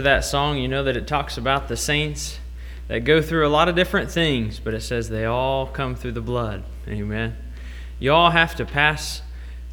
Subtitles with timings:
[0.00, 2.38] of that song, you know that it talks about the saints
[2.88, 6.12] that go through a lot of different things, but it says they all come through
[6.12, 6.64] the blood.
[6.88, 7.36] Amen.
[7.98, 9.20] You all have to pass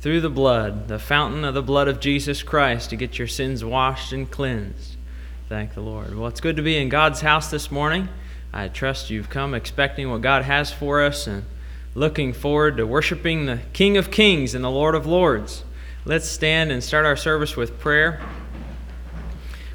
[0.02, 3.64] through the blood, the fountain of the blood of Jesus Christ, to get your sins
[3.64, 4.98] washed and cleansed.
[5.48, 6.14] Thank the Lord.
[6.14, 8.10] Well, it's good to be in God's house this morning.
[8.52, 11.46] I trust you've come expecting what God has for us and
[11.96, 15.64] looking forward to worshiping the King of Kings and the Lord of Lords.
[16.06, 18.22] Let's stand and start our service with prayer.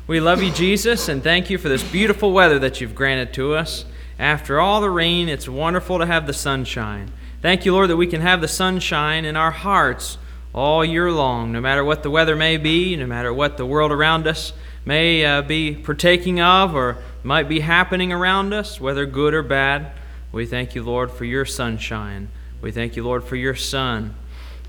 [0.08, 3.54] We love you, Jesus, and thank you for this beautiful weather that you've granted to
[3.54, 3.84] us.
[4.18, 7.12] After all the rain, it's wonderful to have the sunshine.
[7.40, 10.18] Thank you, Lord, that we can have the sunshine in our hearts
[10.52, 13.92] all year long, no matter what the weather may be, no matter what the world
[13.92, 14.52] around us
[14.84, 19.92] may uh, be partaking of or might be happening around us, whether good or bad.
[20.32, 22.28] We thank you, Lord, for your sunshine.
[22.60, 24.16] We thank you, Lord, for your Son.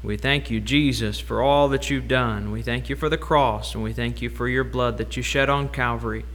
[0.03, 2.51] We thank you, Jesus, for all that you've done.
[2.51, 5.23] We thank you for the cross, and we thank you for your blood that you
[5.23, 6.25] shed on Calvary.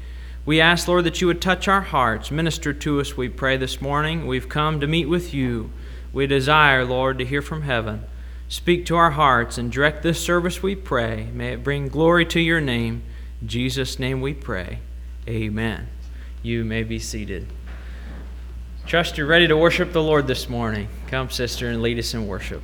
[0.47, 2.31] We ask, Lord, that you would touch our hearts.
[2.31, 4.27] Minister to us, we pray this morning.
[4.27, 5.71] We've come to meet with you.
[6.15, 8.05] We desire, Lord, to hear from heaven.
[8.49, 11.29] Speak to our hearts and direct this service, we pray.
[11.35, 13.03] May it bring glory to your name.
[13.43, 14.79] In Jesus' name we pray.
[15.29, 15.89] Amen.
[16.43, 17.47] You may be seated.
[18.87, 20.89] Trust you're ready to worship the Lord this morning.
[21.09, 22.63] Come, sister, and lead us in worship.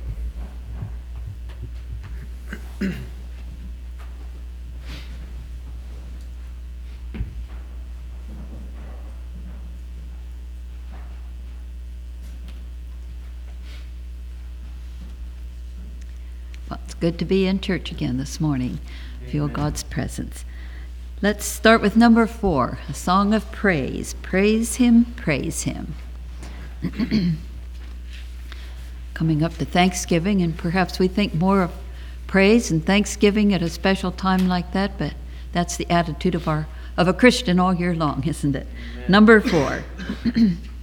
[16.69, 18.79] Well, it's good to be in church again this morning.
[19.27, 20.45] Feel God's presence.
[21.21, 24.13] Let's start with number four a song of praise.
[24.21, 25.95] Praise Him, praise Him.
[29.13, 31.71] Coming up to Thanksgiving, and perhaps we think more of
[32.27, 35.13] praise and thanksgiving at a special time like that, but
[35.51, 38.67] that's the attitude of our of a Christian all year long, isn't it?
[38.95, 39.11] Amen.
[39.11, 39.41] Number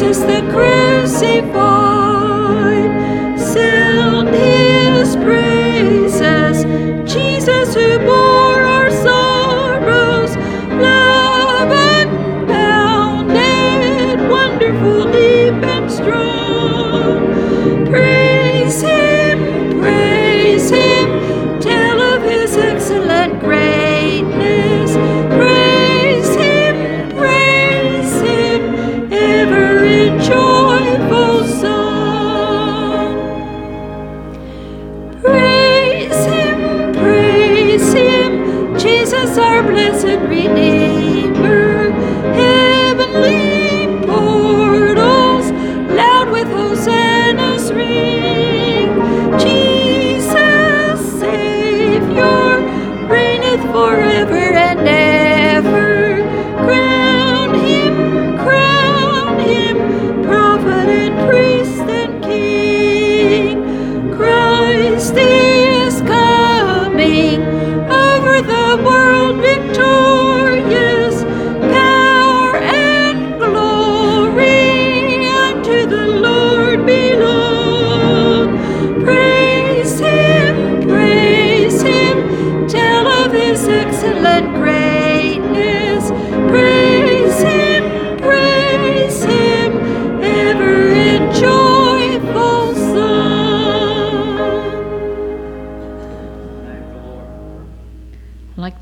[0.00, 0.12] four.
[0.14, 1.71] the grace.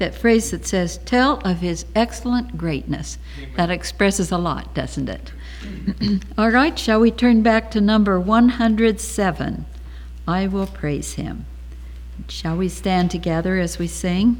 [0.00, 3.18] that phrase that says, Tell of his excellent greatness.
[3.38, 3.52] Amen.
[3.56, 5.32] That expresses a lot, doesn't it?
[6.38, 9.64] All right, shall we turn back to number 107?
[10.26, 11.46] I will praise him.
[12.28, 14.38] Shall we stand together as we sing?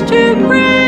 [0.00, 0.83] to pray.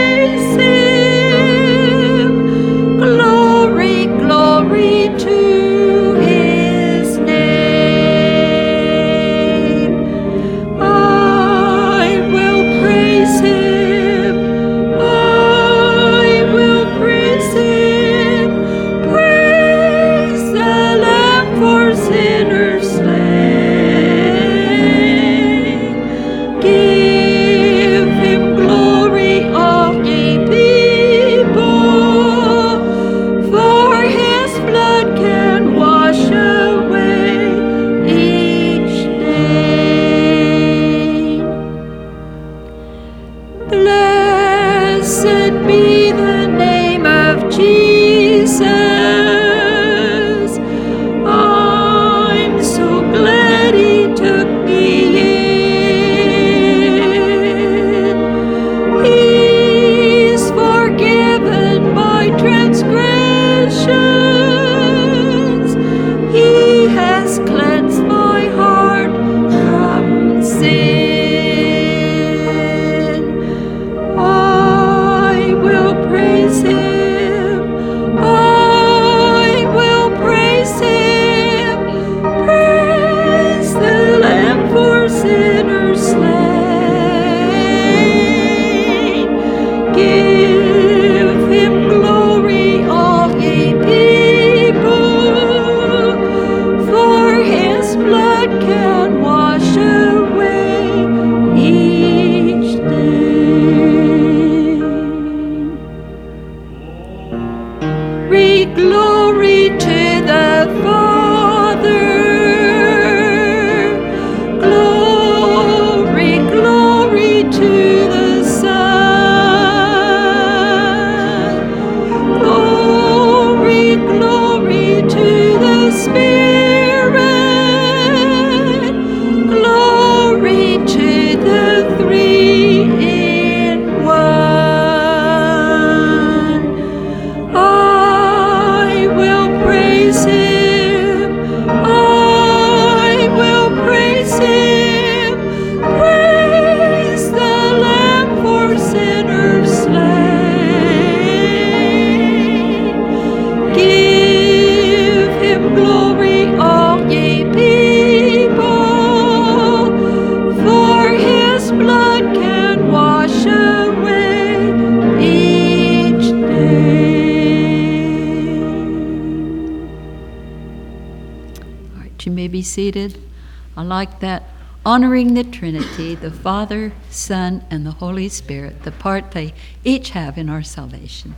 [174.20, 174.44] That.
[174.84, 180.38] Honoring the Trinity, the Father, Son, and the Holy Spirit, the part they each have
[180.38, 181.34] in our salvation.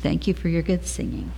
[0.00, 1.32] Thank you for your good singing.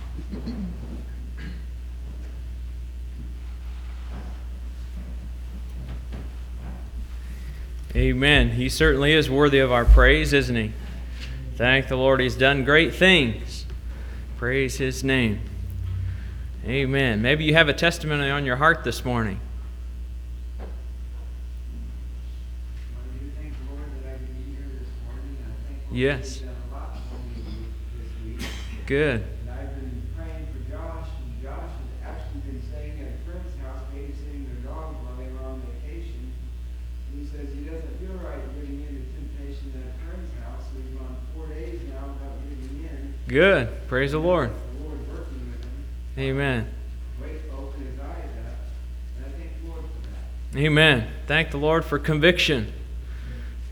[7.95, 8.51] Amen.
[8.51, 10.71] He certainly is worthy of our praise, isn't he?
[11.55, 12.19] Thank the Lord.
[12.19, 13.65] He's done great things.
[14.37, 15.41] Praise his name.
[16.65, 17.21] Amen.
[17.21, 19.39] Maybe you have a testimony on your heart this morning.
[25.99, 26.41] Yes.
[28.85, 29.21] Good.
[29.21, 33.51] And I've been praying for Josh, and Josh has actually been staying at a friend's
[33.59, 36.31] house babysitting their dog while they were on vacation.
[37.11, 40.79] And he says he doesn't feel right getting into temptation at a friend's house, so
[40.79, 43.13] he's gone four days now without getting in.
[43.27, 43.67] Good.
[43.89, 44.51] Praise the Lord.
[44.51, 45.61] The Lord working with
[46.15, 46.69] him, Amen.
[47.21, 48.55] wait to open his eyes up,
[49.17, 50.63] and I thank the Lord for that.
[50.63, 51.07] Amen.
[51.27, 52.71] Thank the Lord for conviction.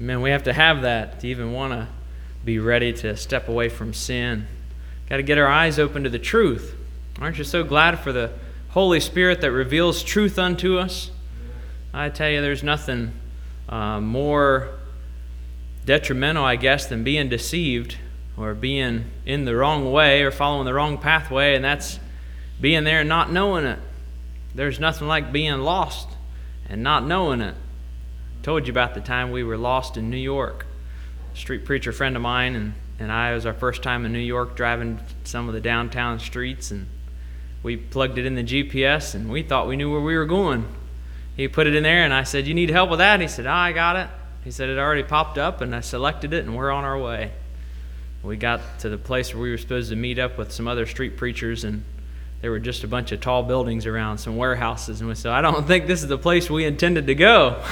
[0.02, 0.20] Amen.
[0.22, 1.88] We have to have that to even want to
[2.48, 4.48] be ready to step away from sin.
[5.10, 6.76] Got to get our eyes open to the truth.
[7.20, 8.32] Aren't you so glad for the
[8.70, 11.12] Holy Spirit that reveals truth unto us?
[11.94, 13.12] I tell you, there's nothing
[13.68, 14.70] uh, more
[15.84, 17.98] detrimental, I guess, than being deceived
[18.38, 22.00] or being in the wrong way or following the wrong pathway, and that's
[22.62, 23.80] being there and not knowing it.
[24.56, 26.08] There's nothing like being lost
[26.70, 27.56] and not knowing it.
[27.56, 30.67] I Told you about the time we were lost in New York.
[31.38, 34.20] Street preacher friend of mine and, and I it was our first time in New
[34.20, 36.88] York driving some of the downtown streets and
[37.62, 40.66] we plugged it in the GPS and we thought we knew where we were going.
[41.36, 43.22] He put it in there and I said, You need help with that?
[43.22, 44.10] He said, oh, I got it.
[44.44, 47.32] He said it already popped up and I selected it and we're on our way.
[48.24, 50.86] We got to the place where we were supposed to meet up with some other
[50.86, 51.84] street preachers and
[52.42, 55.42] there were just a bunch of tall buildings around, some warehouses, and we said, I
[55.42, 57.64] don't think this is the place we intended to go.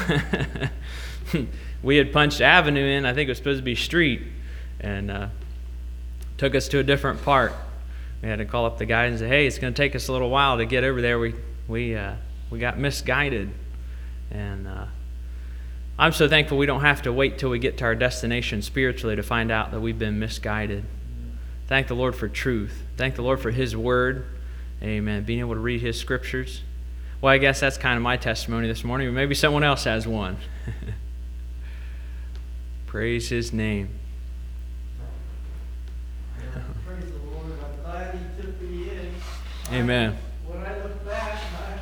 [1.86, 4.24] we had punched Avenue in, I think it was supposed to be Street,
[4.80, 5.28] and uh,
[6.36, 7.54] took us to a different part.
[8.24, 10.08] We had to call up the guide and say, Hey, it's going to take us
[10.08, 11.20] a little while to get over there.
[11.20, 11.36] We,
[11.68, 12.16] we, uh,
[12.50, 13.52] we got misguided.
[14.32, 14.86] And uh,
[16.00, 19.16] I'm so thankful we don't have to wait till we get to our destination spiritually
[19.16, 20.86] to find out that we've been misguided.
[21.68, 22.82] Thank the Lord for truth.
[22.98, 24.26] Thank the Lord for His Word.
[24.82, 25.24] Amen.
[25.24, 26.62] Being able to read His Scriptures.
[27.22, 30.38] Well, I guess that's kind of my testimony this morning, maybe someone else has one.
[32.96, 33.90] Praise His name.
[36.88, 39.14] Praise the Lord, I'm glad he took me in.
[39.74, 40.18] Amen.
[40.48, 41.38] When I look back,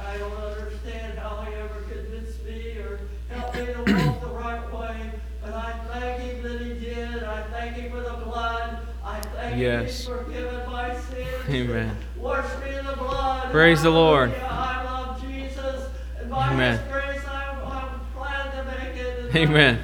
[0.10, 4.28] I, I don't understand how he ever convinced me or helped me to walk the
[4.28, 5.12] right way.
[5.44, 7.22] But I thank him that he did.
[7.24, 8.80] I thank him for the blood.
[9.06, 10.08] I thank Yes.
[10.08, 11.28] him for forgiving my sins.
[11.48, 11.96] Amen.
[12.18, 13.52] Wash me in the blood.
[13.52, 14.34] Praise the Lord.
[14.34, 15.90] I love Jesus.
[16.20, 16.80] And by Amen.
[16.80, 19.36] his grace, I'm, I'm glad to make it.
[19.36, 19.80] Amen.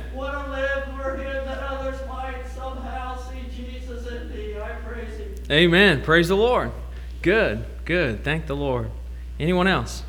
[5.52, 6.02] Amen.
[6.04, 6.72] Praise the Lord.
[7.22, 8.24] Good, good.
[8.24, 8.92] Thank the Lord.
[9.40, 10.04] Anyone else?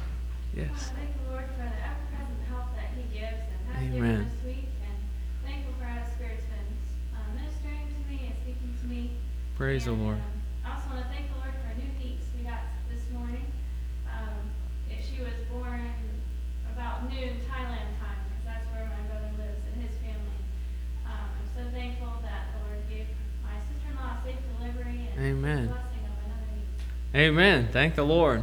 [0.54, 0.92] I Yes.
[0.92, 4.16] thank the Lord for the ever-present help that He gives and has Amen.
[4.20, 4.96] given this week, and
[5.46, 6.68] thankful for how His Spirit's been
[7.16, 9.16] uh, ministering to me and speaking to me.
[9.56, 10.18] Praise the Lord.
[10.20, 12.60] um, I also want to thank the Lord for a new niece we got
[12.92, 13.46] this morning.
[14.12, 14.52] Um,
[15.00, 15.80] she was born
[16.76, 20.36] about noon Thailand time, because that's where my brother lives and his family.
[21.08, 23.08] Um, I'm so thankful that the Lord gave
[23.40, 25.74] my sister-in-law a safe delivery and Amen.
[27.14, 27.68] Amen.
[27.70, 28.42] Thank the Lord.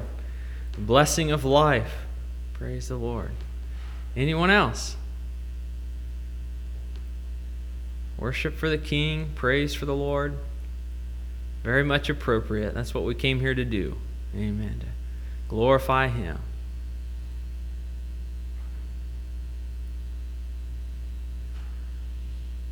[0.73, 2.05] The blessing of life.
[2.53, 3.31] Praise the Lord.
[4.15, 4.95] Anyone else?
[8.17, 10.37] Worship for the King, praise for the Lord.
[11.63, 12.73] Very much appropriate.
[12.73, 13.97] That's what we came here to do.
[14.35, 14.77] Amen.
[14.81, 14.85] To
[15.47, 16.39] glorify Him.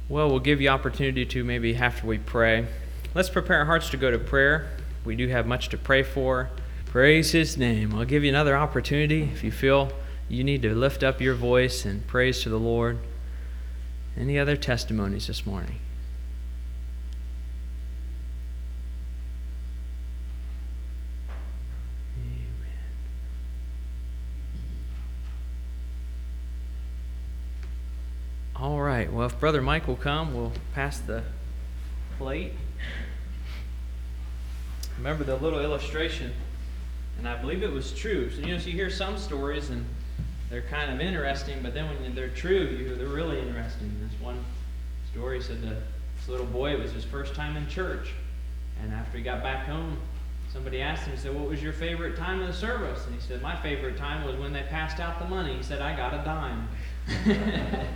[0.08, 2.68] Well, we'll give you opportunity to maybe after we pray.
[3.16, 4.72] Let's prepare our hearts to go to prayer.
[5.06, 6.50] We do have much to pray for.
[6.88, 7.96] Praise His name.
[7.96, 9.94] I'll give you another opportunity if you feel
[10.28, 13.00] you need to lift up your voice and praise to the Lord.
[14.18, 15.80] Any other testimonies this morning?
[22.18, 22.50] Amen.
[28.58, 29.10] All right.
[29.10, 31.24] Well, if Brother Mike will come, we'll pass the
[32.18, 32.52] plate.
[34.98, 36.32] Remember the little illustration,
[37.18, 38.30] and I believe it was true.
[38.30, 39.86] So, you know, so you hear some stories and
[40.50, 43.92] they're kind of interesting, but then when they're true, you, they're really interesting.
[44.02, 44.44] This one
[45.12, 45.78] story said that
[46.18, 48.14] this little boy, it was his first time in church.
[48.82, 49.98] And after he got back home,
[50.52, 53.06] somebody asked him, he said, What was your favorite time of the service?
[53.06, 55.56] And he said, My favorite time was when they passed out the money.
[55.56, 56.68] He said, I got a dime.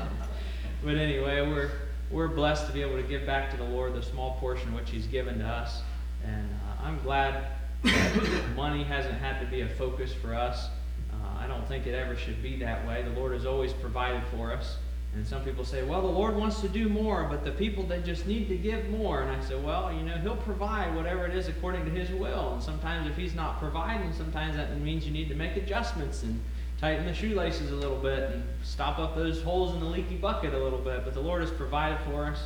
[0.83, 1.71] but anyway, we're,
[2.09, 4.89] we're blessed to be able to give back to the Lord the small portion which
[4.89, 5.81] He's given to us.
[6.25, 7.47] And uh, I'm glad
[7.83, 10.69] that money hasn't had to be a focus for us.
[11.11, 13.03] Uh, I don't think it ever should be that way.
[13.03, 14.77] The Lord has always provided for us.
[15.15, 17.99] And some people say, well, the Lord wants to do more, but the people, they
[18.01, 19.23] just need to give more.
[19.23, 22.53] And I say, well, you know, He'll provide whatever it is according to His will.
[22.53, 26.39] And sometimes if He's not providing, sometimes that means you need to make adjustments and
[26.79, 30.53] tighten the shoelaces a little bit and stop up those holes in the leaky bucket
[30.53, 31.03] a little bit.
[31.03, 32.39] But the Lord has provided for us.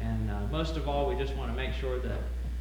[0.00, 2.18] And uh, most of all, we just want to make sure that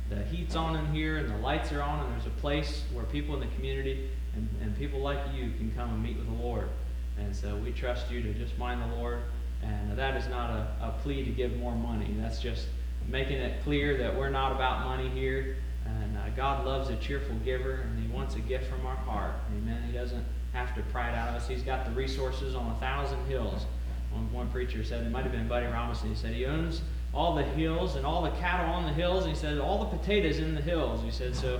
[0.10, 3.06] the heat's on in here and the lights are on and there's a place where
[3.06, 6.44] people in the community and, and people like you can come and meet with the
[6.44, 6.70] Lord.
[7.18, 9.22] And so we trust you to just mind the Lord
[9.62, 12.16] and that is not a, a plea to give more money.
[12.18, 12.68] That's just
[13.08, 15.58] making it clear that we're not about money here.
[15.86, 19.34] And uh, God loves a cheerful giver, and He wants a gift from our heart.
[19.58, 19.82] Amen.
[19.88, 21.48] He doesn't have to pry it out of us.
[21.48, 23.66] He's got the resources on a thousand hills.
[24.12, 26.82] One, one preacher said, it might have been Buddy Robinson, he said, He owns
[27.14, 29.26] all the hills and all the cattle on the hills.
[29.26, 31.02] And he said, all the potatoes in the hills.
[31.04, 31.60] He said, so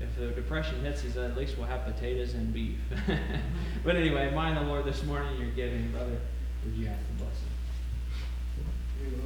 [0.00, 2.78] if the depression hits, he said, at least we'll have potatoes and beef.
[3.84, 6.18] but anyway, mind the Lord this morning, you're giving, brother.
[6.64, 7.48] Would you ask the blessing?
[8.98, 9.18] Dear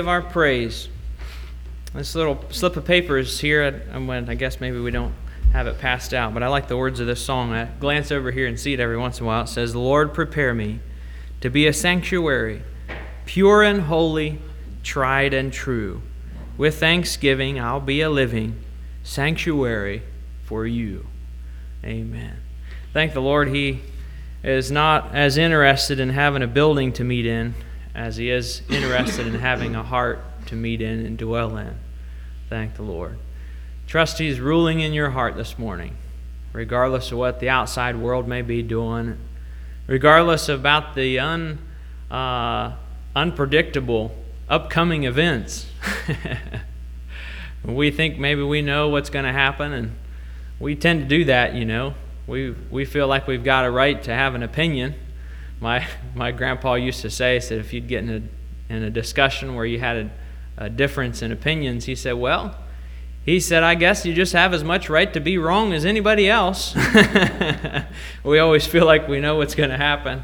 [0.00, 0.88] of our praise.
[1.94, 5.14] This little slip of paper is here, when I guess maybe we don't
[5.52, 7.52] have it passed out, but I like the words of this song.
[7.52, 9.44] I glance over here and see it every once in a while.
[9.44, 10.80] It says, Lord, prepare me
[11.40, 12.62] to be a sanctuary,
[13.26, 14.38] pure and holy,
[14.82, 16.02] tried and true.
[16.56, 18.62] With thanksgiving, I'll be a living
[19.02, 20.02] sanctuary
[20.44, 21.06] for you.
[21.84, 22.36] Amen.
[22.92, 23.48] Thank the Lord.
[23.48, 23.80] He
[24.42, 27.54] is not as interested in having a building to meet in
[27.94, 31.78] as he is interested in having a heart to meet in and dwell in.
[32.48, 33.18] Thank the Lord.
[33.86, 35.96] Trust He's ruling in your heart this morning,
[36.52, 39.18] regardless of what the outside world may be doing,
[39.86, 41.58] regardless about the un,
[42.10, 42.72] uh,
[43.16, 44.14] unpredictable
[44.48, 45.66] upcoming events.
[47.64, 49.96] we think maybe we know what's going to happen, and
[50.58, 51.94] we tend to do that, you know.
[52.26, 54.94] We, we feel like we've got a right to have an opinion.
[55.60, 58.90] My, my grandpa used to say, he said if you'd get in a, in a
[58.90, 60.10] discussion where you had a,
[60.64, 62.56] a difference in opinions, he said, Well,
[63.22, 66.28] he said, I guess you just have as much right to be wrong as anybody
[66.28, 66.74] else.
[68.24, 70.22] we always feel like we know what's going to happen.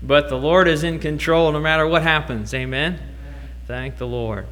[0.00, 2.54] But the Lord is in control no matter what happens.
[2.54, 3.00] Amen?
[3.66, 4.46] Thank the Lord.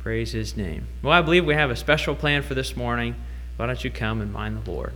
[0.00, 0.86] Praise his name.
[1.02, 3.16] Well, I believe we have a special plan for this morning.
[3.56, 4.92] Why don't you come and mind the Lord?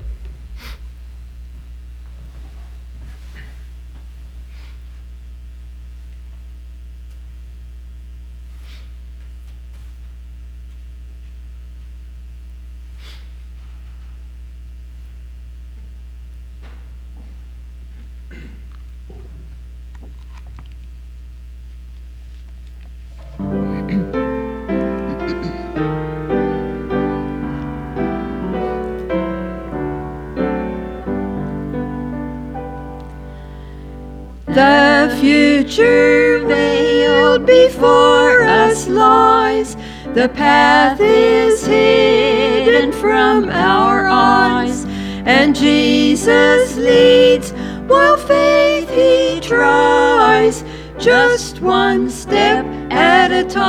[37.66, 39.76] Before us lies.
[40.14, 44.84] The path is hidden from our eyes.
[45.26, 47.52] And Jesus leads
[47.90, 50.64] while faith he tries.
[50.98, 53.68] Just one step at a time.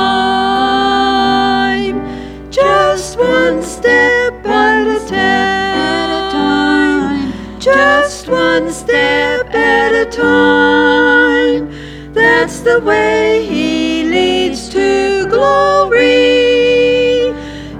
[2.50, 7.32] Just one step at a time.
[7.60, 11.70] Just one step at a time.
[12.12, 13.71] That's the way he
[14.12, 16.12] leads to glory.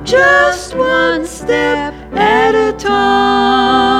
[0.02, 3.92] Just one step at a time.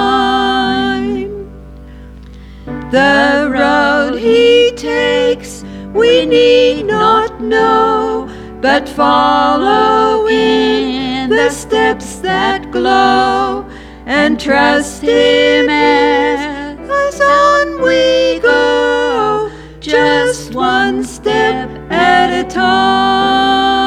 [2.91, 8.27] The road he takes we need not know,
[8.63, 13.67] but follow in the steps that glow
[14.07, 21.82] and trust him as on we go, just one step
[22.23, 23.83] at a time,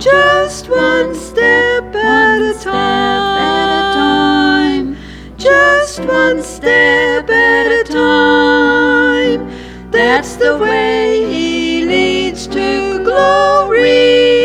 [0.00, 4.16] just one step at a time,
[5.36, 9.48] just one step at a time.
[9.92, 14.36] That's the way he leads to glory,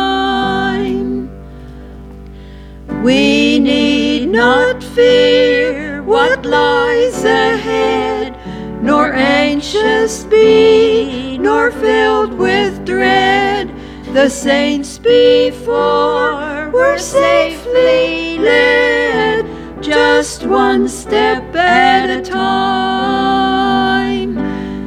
[3.03, 6.84] We need not fear what lies
[7.25, 8.35] ahead,
[8.81, 13.71] nor anxious be, nor filled with dread.
[14.13, 19.45] The saints before were safely led,
[19.83, 24.37] just one step at a time,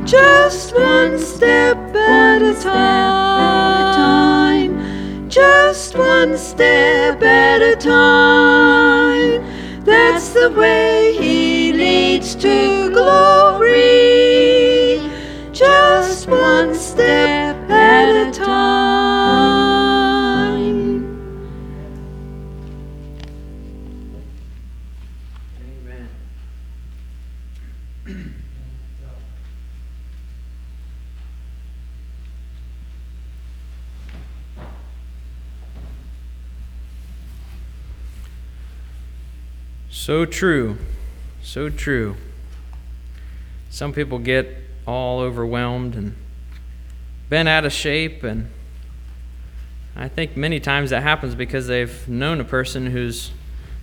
[0.06, 4.78] just one step at a time,
[5.28, 9.44] just one step at a time.
[9.84, 11.47] That's the way he
[11.98, 13.80] leads to glory,
[15.52, 19.48] just one step at a time.
[25.60, 26.08] Amen.
[39.90, 40.78] So true.
[41.48, 42.14] So true.
[43.70, 44.54] Some people get
[44.86, 46.14] all overwhelmed and
[47.30, 48.50] bent out of shape, and
[49.96, 53.30] I think many times that happens because they've known a person who's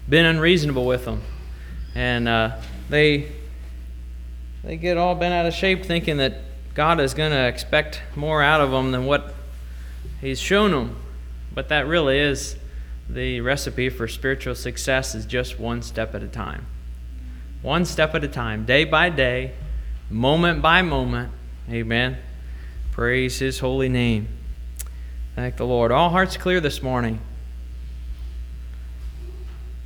[0.07, 1.23] been unreasonable with them,
[1.95, 3.31] and uh, they
[4.63, 6.37] they get all bent out of shape thinking that
[6.75, 9.33] God is going to expect more out of them than what
[10.21, 10.97] He's shown them.
[11.51, 12.57] But that really is
[13.09, 16.67] the recipe for spiritual success is just one step at a time.
[17.65, 19.53] One step at a time, day by day,
[20.07, 21.31] moment by moment.
[21.67, 22.15] Amen.
[22.91, 24.27] Praise His holy name.
[25.35, 25.91] Thank the Lord.
[25.91, 27.19] All hearts clear this morning.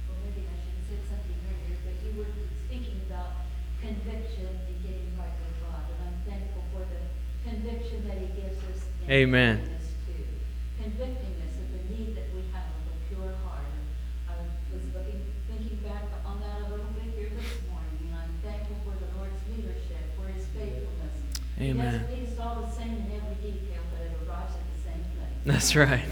[0.10, 2.28] Well, maybe I should have said something earlier, but you were
[2.68, 3.48] speaking about
[3.80, 7.00] conviction and getting right with God, and I'm thankful for the
[7.48, 8.84] conviction that He gives us.
[9.08, 9.56] in Amen.
[9.56, 13.63] guiding us to, Convicting us of the need that we have of a pure heart.
[13.72, 13.88] And
[14.28, 14.36] I
[14.76, 18.78] was looking, thinking back on that a little bit here this morning, and I'm thankful
[18.86, 21.18] for the Lord's leadership, for His faithfulness.
[21.58, 22.06] He Amen.
[22.06, 25.04] doesn't lead us all the same in every detail, but it arrives at the same
[25.18, 25.38] place.
[25.49, 26.05] That's right.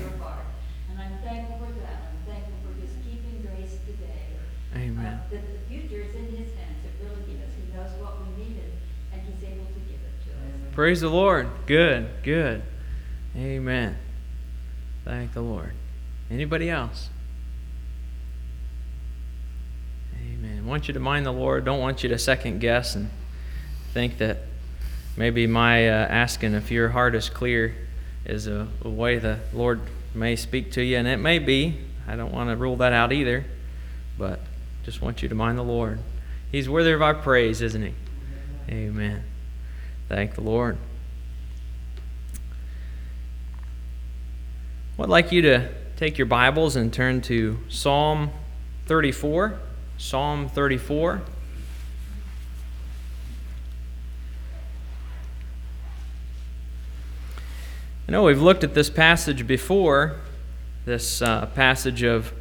[0.90, 2.10] And I'm thankful for that.
[2.10, 4.34] I'm thankful for His keeping grace today.
[4.76, 5.06] Amen.
[5.06, 7.54] Uh, That the future is in His hands, it really is.
[7.54, 8.74] He knows what we need and,
[9.14, 10.74] and He's able to give it to us.
[10.74, 11.50] Praise the Lord.
[11.68, 12.64] Good, good.
[13.36, 14.00] Amen.
[15.06, 15.74] Thank the Lord.
[16.32, 17.10] Anybody else?
[20.20, 20.66] Amen.
[20.66, 21.64] Want you to mind the Lord.
[21.64, 23.12] Don't want you to second guess and
[23.94, 24.40] think that
[25.16, 27.76] maybe my uh, asking if your heart is clear
[28.28, 29.82] is a, a way the Lord
[30.14, 31.80] may speak to you, and it may be.
[32.08, 33.46] I don't want to rule that out either,
[34.18, 34.40] but
[34.84, 36.00] just want you to mind the Lord.
[36.52, 37.94] He's worthy of our praise, isn't he?
[38.70, 39.24] Amen.
[40.10, 40.78] Thank the Lord.
[45.00, 48.32] I'd like you to take your Bibles and turn to Psalm
[48.88, 49.60] 34.
[49.98, 51.22] Psalm 34.
[58.08, 60.16] I know we've looked at this passage before,
[60.86, 62.32] this uh, passage of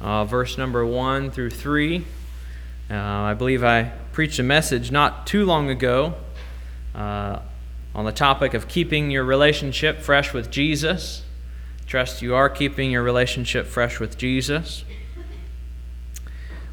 [0.00, 2.02] uh, verse number 1 through 3.
[2.90, 6.14] Uh, I believe I preached a message not too long ago
[6.94, 7.40] uh,
[7.94, 11.24] on the topic of keeping your relationship fresh with Jesus.
[11.86, 14.82] Trust you are keeping your relationship fresh with Jesus.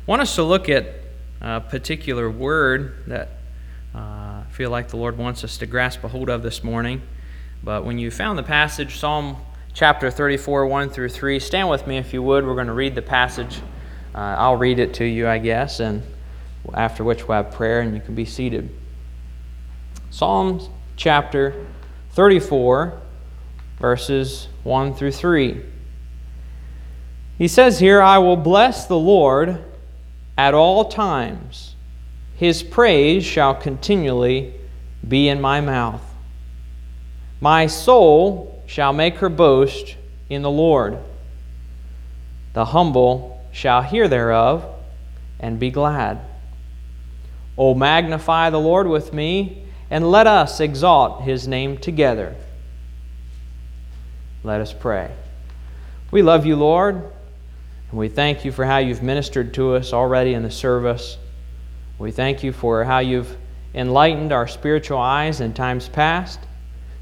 [0.06, 0.86] want us to look at
[1.42, 3.32] a particular word that
[3.94, 7.02] uh, I feel like the Lord wants us to grasp a hold of this morning.
[7.64, 9.38] But when you found the passage, Psalm
[9.74, 12.46] chapter 34, 1 through 3, stand with me if you would.
[12.46, 13.60] We're going to read the passage.
[14.16, 16.02] Uh, I'll read it to you, I guess, and
[16.74, 18.70] after which we'll have prayer and you can be seated.
[20.10, 21.66] Psalms chapter
[22.12, 23.00] 34,
[23.80, 25.62] verses 1 through 3.
[27.38, 29.64] He says here, I will bless the Lord
[30.38, 31.76] at all times.
[32.36, 34.54] His praise shall continually
[35.08, 36.09] be in my mouth.
[37.42, 39.96] My soul shall make her boast
[40.30, 40.98] in the Lord.
[42.54, 44.66] The humble shall hear thereof
[45.40, 46.20] and be glad.
[47.58, 52.36] O magnify the Lord with me, and let us exalt his name together.
[54.44, 55.12] Let us pray.
[56.12, 60.34] We love you, Lord, and we thank you for how you've ministered to us already
[60.34, 61.18] in the service.
[61.98, 63.36] We thank you for how you've
[63.74, 66.40] enlightened our spiritual eyes in times past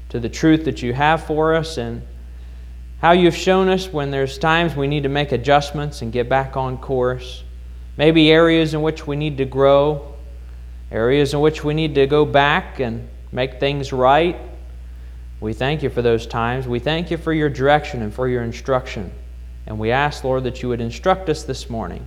[0.08, 2.02] to the truth that you have for us and
[3.00, 6.56] how you've shown us when there's times we need to make adjustments and get back
[6.56, 7.44] on course.
[7.96, 10.14] Maybe areas in which we need to grow,
[10.90, 14.36] areas in which we need to go back and make things right.
[15.40, 16.66] We thank you for those times.
[16.66, 19.12] We thank you for your direction and for your instruction.
[19.66, 22.04] And we ask, Lord, that you would instruct us this morning.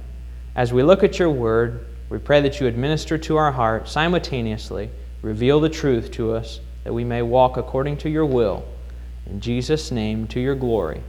[0.55, 3.87] As we look at your word, we pray that you would minister to our heart
[3.87, 4.89] simultaneously,
[5.21, 8.65] reveal the truth to us, that we may walk according to your will.
[9.25, 11.01] In Jesus' name, to your glory.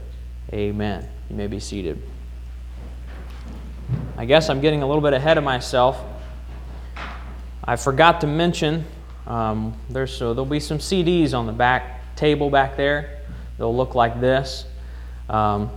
[0.52, 1.08] Amen.
[1.30, 2.02] You may be seated.
[4.16, 6.02] I guess I'm getting a little bit ahead of myself.
[7.64, 8.84] I forgot to mention
[9.26, 13.20] um, there's so there'll be some CDs on the back table back there.
[13.58, 14.66] They'll look like this.
[15.28, 15.70] Um,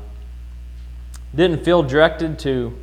[1.36, 2.78] didn't feel directed to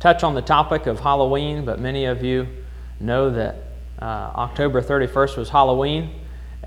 [0.00, 2.48] touch on the topic of Halloween, but many of you
[3.00, 3.56] know that
[4.00, 6.10] uh, October 31st was Halloween,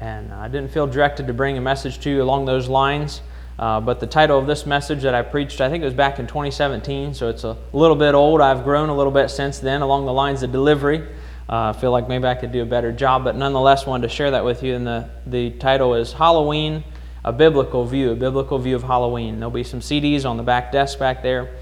[0.01, 3.21] and I didn't feel directed to bring a message to you along those lines.
[3.59, 6.17] Uh, but the title of this message that I preached, I think it was back
[6.17, 8.41] in 2017, so it's a little bit old.
[8.41, 11.07] I've grown a little bit since then along the lines of delivery.
[11.47, 14.13] Uh, I feel like maybe I could do a better job, but nonetheless, wanted to
[14.13, 14.73] share that with you.
[14.73, 16.83] And the, the title is Halloween,
[17.23, 19.39] a Biblical View, a Biblical View of Halloween.
[19.39, 21.55] There'll be some CDs on the back desk back there.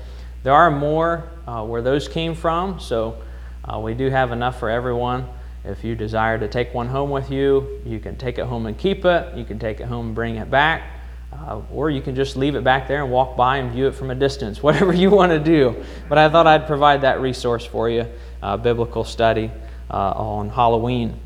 [0.44, 3.22] There are more uh, where those came from, so
[3.66, 5.28] uh, we do have enough for everyone.
[5.66, 8.78] If you desire to take one home with you, you can take it home and
[8.78, 9.38] keep it.
[9.38, 10.84] You can take it home and bring it back.
[11.32, 13.94] Uh, or you can just leave it back there and walk by and view it
[13.94, 15.84] from a distance, whatever you want to do.
[16.08, 18.08] But I thought I'd provide that resource for you,
[18.42, 19.52] uh, biblical study
[19.92, 21.20] uh, on Halloween.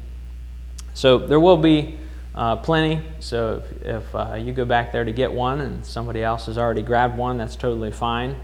[0.93, 1.97] So there will be
[2.35, 3.01] uh, plenty.
[3.19, 6.57] So if, if uh, you go back there to get one and somebody else has
[6.57, 8.35] already grabbed one, that's totally fine.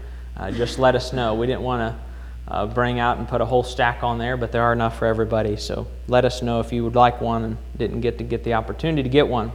[0.52, 1.34] Just let us know.
[1.34, 2.09] We didn't want to
[2.50, 5.06] uh, bring out and put a whole stack on there, but there are enough for
[5.06, 5.56] everybody.
[5.56, 8.54] So let us know if you would like one and didn't get to get the
[8.54, 9.52] opportunity to get one.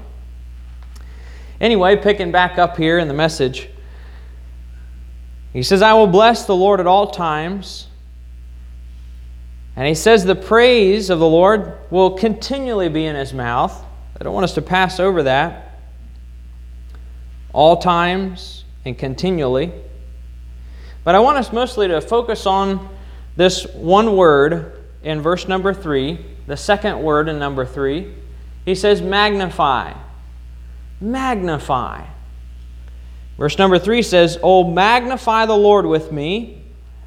[1.59, 3.69] Anyway, picking back up here in the message,
[5.51, 7.87] he says, I will bless the Lord at all times.
[9.75, 13.83] And he says, the praise of the Lord will continually be in his mouth.
[14.19, 15.79] I don't want us to pass over that.
[17.51, 19.73] All times and continually.
[21.05, 22.89] But I want us mostly to focus on
[23.37, 28.13] this one word in verse number three, the second word in number three.
[28.65, 29.93] He says, magnify.
[30.99, 32.07] Magnify.
[33.37, 36.63] Verse number three says, Oh, magnify the Lord with me,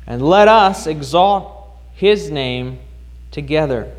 [0.07, 2.79] and let us exalt his name
[3.31, 3.93] together.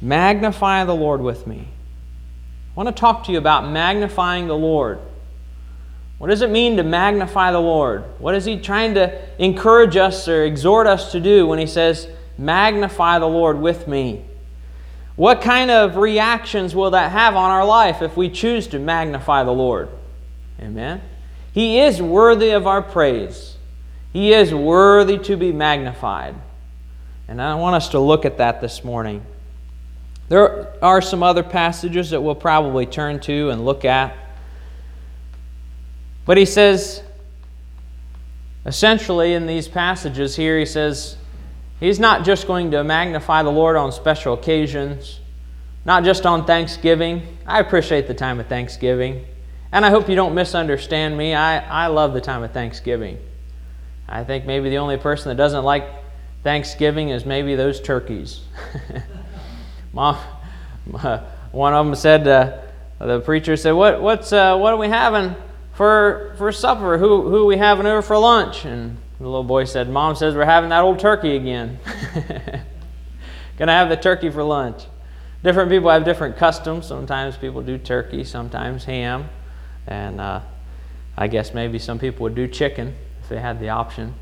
[0.00, 1.66] Magnify the Lord with me.
[1.66, 5.00] I want to talk to you about magnifying the Lord.
[6.18, 8.04] What does it mean to magnify the Lord?
[8.18, 12.08] What is He trying to encourage us or exhort us to do when He says,
[12.38, 14.24] Magnify the Lord with me?
[15.16, 19.44] What kind of reactions will that have on our life if we choose to magnify
[19.44, 19.88] the Lord?
[20.60, 21.02] Amen.
[21.52, 23.56] He is worthy of our praise.
[24.12, 26.34] He is worthy to be magnified.
[27.28, 29.24] And I want us to look at that this morning.
[30.28, 34.16] There are some other passages that we'll probably turn to and look at.
[36.24, 37.02] But he says,
[38.64, 41.16] essentially, in these passages here, he says,
[41.80, 45.20] he's not just going to magnify the Lord on special occasions,
[45.84, 47.36] not just on Thanksgiving.
[47.46, 49.26] I appreciate the time of Thanksgiving.
[49.70, 51.34] And I hope you don't misunderstand me.
[51.34, 53.18] I, I love the time of Thanksgiving.
[54.08, 55.86] I think maybe the only person that doesn't like
[56.42, 58.42] Thanksgiving is maybe those turkeys.
[59.92, 60.16] Mom,
[61.52, 62.58] one of them said, uh,
[62.98, 65.34] the preacher said, what, what's, uh, what are we having
[65.74, 66.98] for, for supper?
[66.98, 68.64] Who, who we having over for lunch?
[68.64, 71.78] And the little boy said, Mom says we're having that old turkey again.
[73.56, 74.84] Gonna have the turkey for lunch.
[75.42, 76.86] Different people have different customs.
[76.86, 79.28] Sometimes people do turkey, sometimes ham.
[79.86, 80.40] And uh,
[81.16, 84.14] I guess maybe some people would do chicken if they had the option.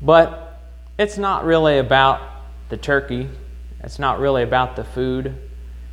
[0.00, 0.60] But
[0.98, 2.20] it's not really about
[2.68, 3.28] the turkey,
[3.82, 5.34] it's not really about the food,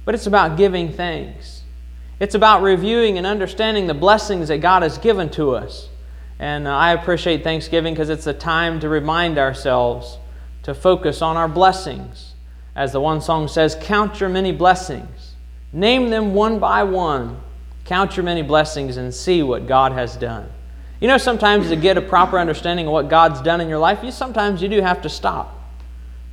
[0.04, 1.62] but it's about giving thanks.
[2.19, 5.89] It's about reviewing and understanding the blessings that God has given to us.
[6.39, 10.17] And uh, I appreciate Thanksgiving because it's a time to remind ourselves
[10.63, 12.34] to focus on our blessings.
[12.75, 15.36] As the one song says, count your many blessings.
[15.71, 17.39] Name them one by one.
[17.86, 20.49] Count your many blessings and see what God has done.
[20.99, 24.04] You know, sometimes to get a proper understanding of what God's done in your life,
[24.04, 25.62] you sometimes you do have to stop.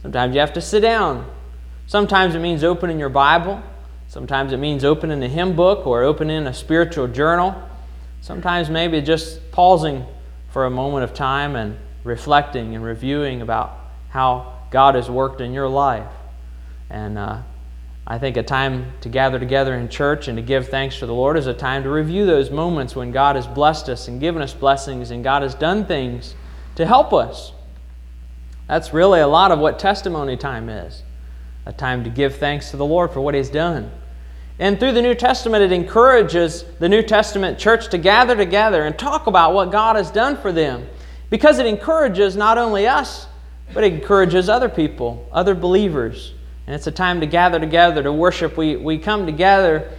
[0.01, 1.29] Sometimes you have to sit down.
[1.87, 3.63] Sometimes it means opening your Bible.
[4.13, 7.55] Sometimes it means opening a hymn book or opening a spiritual journal.
[8.21, 10.05] Sometimes maybe just pausing
[10.51, 13.75] for a moment of time and reflecting and reviewing about
[14.11, 16.13] how God has worked in your life.
[16.91, 17.39] And uh,
[18.07, 21.15] I think a time to gather together in church and to give thanks to the
[21.15, 24.43] Lord is a time to review those moments when God has blessed us and given
[24.43, 26.35] us blessings and God has done things
[26.75, 27.53] to help us.
[28.69, 31.03] That's really a lot of what testimony time is
[31.65, 33.91] a time to give thanks to the Lord for what He's done.
[34.63, 38.97] And through the New Testament, it encourages the New Testament church to gather together and
[38.97, 40.87] talk about what God has done for them
[41.31, 43.27] because it encourages not only us,
[43.75, 46.33] but it encourages other people, other believers.
[46.69, 48.57] And it's a time to gather together to worship.
[48.57, 49.91] We, we come together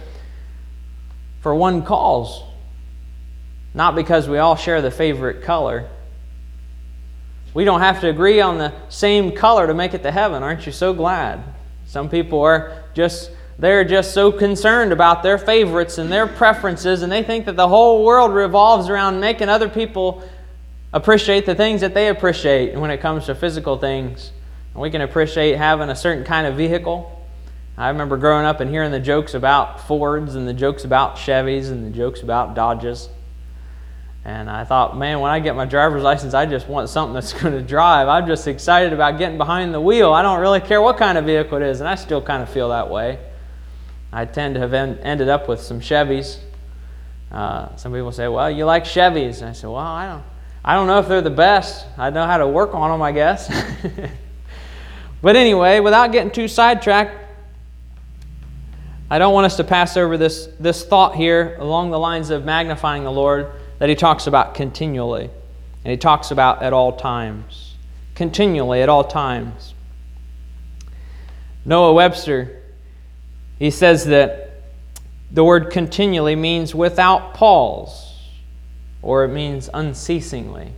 [1.42, 2.42] for one cause,
[3.74, 5.90] not because we all share the favorite color.
[7.52, 10.42] We don't have to agree on the same color to make it to heaven.
[10.42, 11.44] Aren't you so glad?
[11.84, 17.12] Some people are just they're just so concerned about their favorites and their preferences, and
[17.12, 20.22] they think that the whole world revolves around making other people
[20.92, 24.32] appreciate the things that they appreciate when it comes to physical things.
[24.72, 27.10] And we can appreciate having a certain kind of vehicle.
[27.76, 31.70] I remember growing up and hearing the jokes about Fords and the jokes about Chevys
[31.70, 33.08] and the jokes about Dodges.
[34.24, 37.32] And I thought, man, when I get my driver's license, I just want something that's
[37.42, 38.08] going to drive.
[38.08, 40.12] I'm just excited about getting behind the wheel.
[40.12, 42.48] I don't really care what kind of vehicle it is, and I still kind of
[42.48, 43.18] feel that way.
[44.14, 46.38] I tend to have en- ended up with some Chevys.
[47.32, 50.22] Uh, some people say, "Well, you like Chevys?" And I say, "Well, I don't.
[50.64, 51.84] I don't know if they're the best.
[51.98, 53.52] I know how to work on them, I guess."
[55.22, 57.12] but anyway, without getting too sidetracked,
[59.10, 62.44] I don't want us to pass over this this thought here along the lines of
[62.44, 63.50] magnifying the Lord
[63.80, 65.28] that he talks about continually,
[65.84, 67.74] and he talks about at all times,
[68.14, 69.74] continually at all times.
[71.64, 72.60] Noah Webster
[73.64, 74.60] he says that
[75.30, 78.20] the word continually means without pause,
[79.00, 80.70] or it means unceasingly.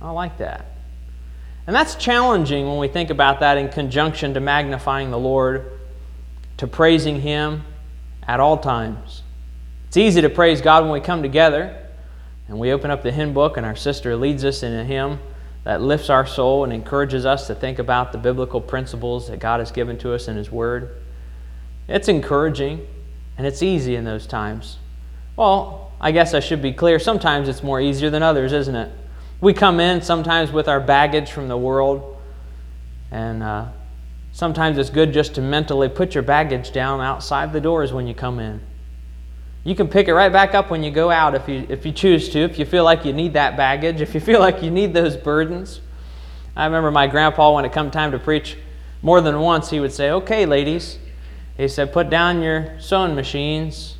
[0.00, 0.66] I like that.
[1.66, 5.80] And that's challenging when we think about that in conjunction to magnifying the Lord,
[6.58, 7.64] to praising Him
[8.22, 9.24] at all times.
[9.88, 11.76] It's easy to praise God when we come together
[12.46, 15.18] and we open up the hymn book and our sister leads us in a hymn
[15.64, 19.58] that lifts our soul and encourages us to think about the biblical principles that God
[19.58, 21.01] has given to us in His Word.
[21.88, 22.86] It's encouraging
[23.36, 24.78] and it's easy in those times.
[25.36, 26.98] Well, I guess I should be clear.
[26.98, 28.90] Sometimes it's more easier than others, isn't it?
[29.40, 32.16] We come in sometimes with our baggage from the world,
[33.10, 33.66] and uh,
[34.32, 38.14] sometimes it's good just to mentally put your baggage down outside the doors when you
[38.14, 38.60] come in.
[39.64, 41.92] You can pick it right back up when you go out if you, if you
[41.92, 44.70] choose to, if you feel like you need that baggage, if you feel like you
[44.70, 45.80] need those burdens.
[46.56, 48.56] I remember my grandpa, when it come time to preach,
[49.02, 50.98] more than once he would say, Okay, ladies,
[51.56, 53.96] he said, Put down your sewing machines.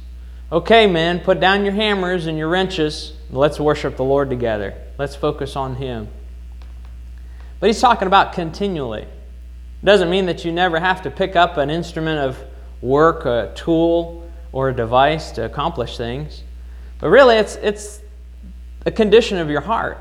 [0.50, 3.14] Okay, men, put down your hammers and your wrenches.
[3.30, 4.74] Let's worship the Lord together.
[4.98, 6.08] Let's focus on Him.
[7.58, 9.02] But he's talking about continually.
[9.02, 12.38] It doesn't mean that you never have to pick up an instrument of
[12.82, 16.42] work, a tool, or a device to accomplish things.
[16.98, 18.00] But really, it's, it's
[18.84, 19.98] a condition of your heart.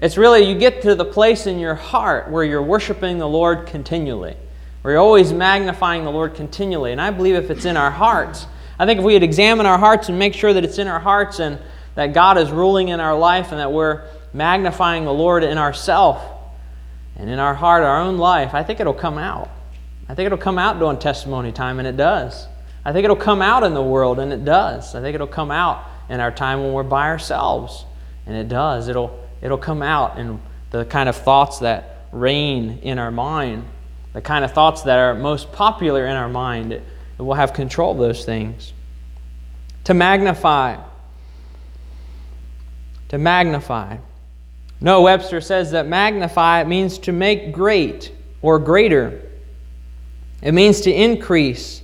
[0.00, 3.66] It's really, you get to the place in your heart where you're worshiping the Lord
[3.66, 4.36] continually.
[4.86, 6.92] We're always magnifying the Lord continually.
[6.92, 8.46] And I believe if it's in our hearts,
[8.78, 11.00] I think if we would examine our hearts and make sure that it's in our
[11.00, 11.58] hearts and
[11.96, 16.22] that God is ruling in our life and that we're magnifying the Lord in ourself
[17.16, 19.50] and in our heart, our own life, I think it'll come out.
[20.08, 22.46] I think it'll come out during testimony time, and it does.
[22.84, 24.94] I think it'll come out in the world, and it does.
[24.94, 27.84] I think it'll come out in our time when we're by ourselves,
[28.24, 28.86] and it does.
[28.86, 33.64] It'll, it'll come out in the kind of thoughts that reign in our mind
[34.16, 36.80] the kind of thoughts that are most popular in our mind.
[37.18, 38.72] Will have control of those things.
[39.84, 40.78] To magnify.
[43.08, 43.98] To magnify.
[44.80, 48.10] Noah Webster says that magnify means to make great
[48.40, 49.20] or greater.
[50.40, 51.82] It means to increase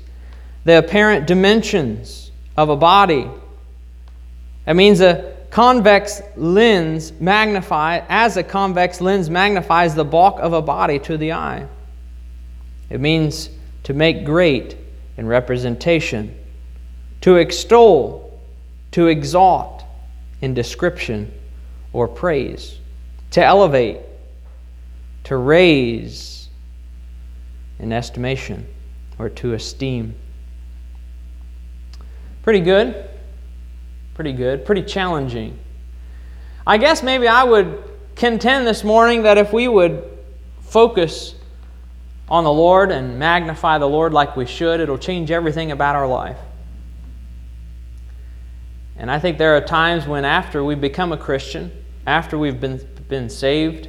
[0.65, 3.29] the apparent dimensions of a body.
[4.67, 10.63] It means a convex lens magnify as a convex lens magnifies the bulk of a
[10.63, 11.69] body to the eye.
[12.93, 13.49] It means
[13.85, 14.77] to make great
[15.17, 16.39] in representation,
[17.23, 18.39] to extol,
[18.91, 19.83] to exalt
[20.43, 21.33] in description
[21.95, 22.79] or praise,
[23.31, 24.01] to elevate,
[25.25, 26.51] to raise
[27.79, 28.67] in estimation
[29.19, 30.15] or to esteem.
[32.43, 33.09] Pretty good.
[34.13, 34.67] Pretty good.
[34.67, 35.59] Pretty challenging.
[36.67, 37.85] I guess maybe I would
[38.17, 40.05] contend this morning that if we would
[40.61, 41.37] focus
[42.33, 46.07] on the Lord and magnify the Lord like we should, it'll change everything about our
[46.07, 46.39] life.
[48.97, 51.71] And I think there are times when, after we become a Christian,
[52.07, 53.87] after we've been, been saved,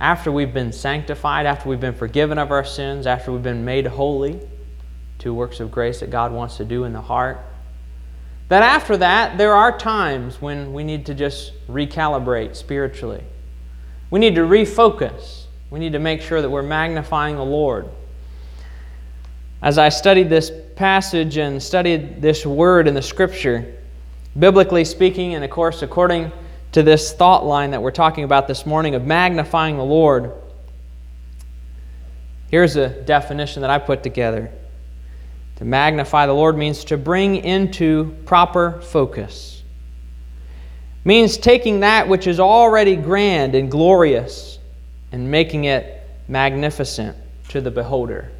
[0.00, 3.86] after we've been sanctified, after we've been forgiven of our sins, after we've been made
[3.86, 4.40] holy,
[5.18, 7.38] two works of grace that God wants to do in the heart,
[8.48, 13.24] that after that, there are times when we need to just recalibrate spiritually.
[14.08, 15.47] We need to refocus.
[15.70, 17.88] We need to make sure that we're magnifying the Lord.
[19.60, 23.74] As I studied this passage and studied this word in the scripture,
[24.38, 26.32] biblically speaking, and of course, according
[26.72, 30.32] to this thought line that we're talking about this morning of magnifying the Lord,
[32.50, 34.50] here's a definition that I put together.
[35.56, 39.64] To magnify the Lord means to bring into proper focus.
[41.04, 44.57] Means taking that which is already grand and glorious
[45.12, 47.16] and making it magnificent
[47.48, 48.30] to the beholder.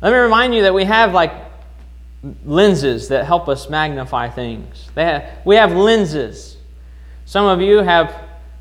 [0.00, 1.32] Let me remind you that we have like
[2.44, 4.88] lenses that help us magnify things.
[4.94, 6.56] Have, we have lenses.
[7.24, 8.14] Some of you have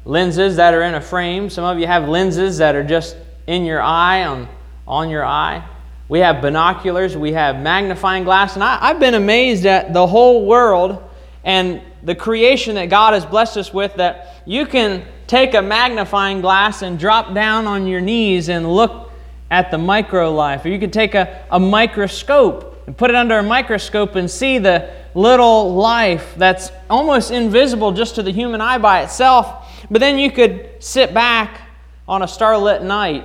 [0.06, 1.50] lenses that are in a frame.
[1.50, 4.48] Some of you have lenses that are just in your eye, on,
[4.88, 5.68] on your eye.
[6.10, 7.18] We have binoculars.
[7.18, 8.56] We have magnifying glass.
[8.56, 11.04] And I, I've been amazed at the whole world
[11.48, 16.42] and the creation that God has blessed us with that you can take a magnifying
[16.42, 19.10] glass and drop down on your knees and look
[19.50, 20.66] at the micro life.
[20.66, 24.58] Or you could take a, a microscope and put it under a microscope and see
[24.58, 29.72] the little life that's almost invisible just to the human eye by itself.
[29.90, 31.62] But then you could sit back
[32.10, 33.24] on a starlit night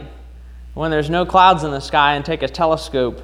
[0.75, 3.21] when there's no clouds in the sky and take a telescope.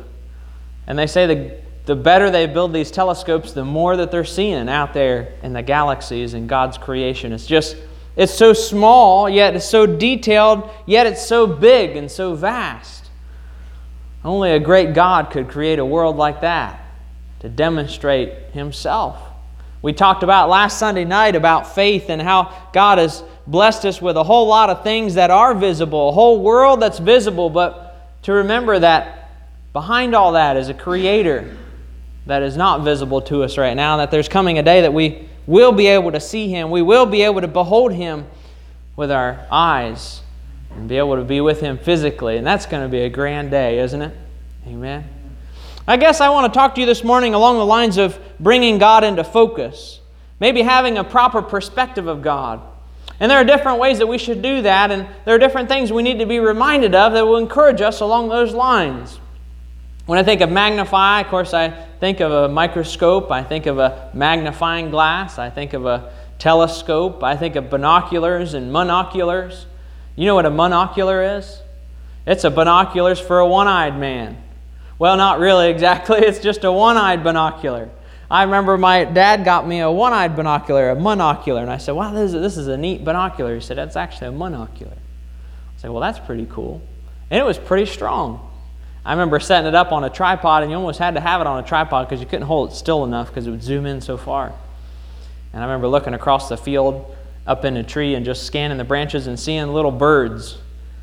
[0.88, 4.68] And they say the, the better they build these telescopes, the more that they're seeing
[4.68, 7.32] out there in the galaxies and God's creation.
[7.32, 7.78] It's just,
[8.14, 13.07] it's so small, yet it's so detailed, yet it's so big and so vast.
[14.22, 16.78] Only a great God could create a world like that
[17.41, 19.16] to demonstrate Himself.
[19.80, 24.18] We talked about last Sunday night about faith and how God has blessed us with
[24.18, 28.32] a whole lot of things that are visible, a whole world that's visible, but to
[28.34, 29.30] remember that
[29.72, 31.57] behind all that is a creator
[32.29, 35.29] that is not visible to us right now, that there's coming a day that we
[35.47, 38.26] will be able to see him, we will be able to behold him
[38.97, 40.22] with our eyes
[40.79, 42.37] and be able to be with Him physically.
[42.37, 44.12] And that's going to be a grand day, isn't it?
[44.66, 45.09] Amen.
[45.87, 48.79] I guess I want to talk to you this morning along the lines of bringing
[48.79, 50.01] God into focus,
[50.41, 52.61] maybe having a proper perspective of God.
[53.20, 55.93] And there are different ways that we should do that, and there are different things
[55.93, 59.18] we need to be reminded of that will encourage us along those lines.
[60.09, 63.78] When I think of magnify, of course, I think of a microscope, I think of
[63.78, 69.66] a magnifying glass, I think of a telescope, I think of binoculars and monoculars.
[70.16, 71.61] You know what a monocular is?
[72.26, 74.42] It's a binoculars for a one eyed man.
[74.98, 76.20] Well, not really exactly.
[76.22, 77.90] It's just a one eyed binocular.
[78.30, 81.92] I remember my dad got me a one eyed binocular, a monocular, and I said,
[81.92, 83.56] Wow, this is, this is a neat binocular.
[83.56, 84.96] He said, That's actually a monocular.
[84.96, 86.80] I said, Well, that's pretty cool.
[87.30, 88.47] And it was pretty strong.
[89.09, 91.46] I remember setting it up on a tripod, and you almost had to have it
[91.46, 94.02] on a tripod because you couldn't hold it still enough because it would zoom in
[94.02, 94.52] so far.
[95.54, 98.84] And I remember looking across the field up in a tree and just scanning the
[98.84, 100.59] branches and seeing little birds,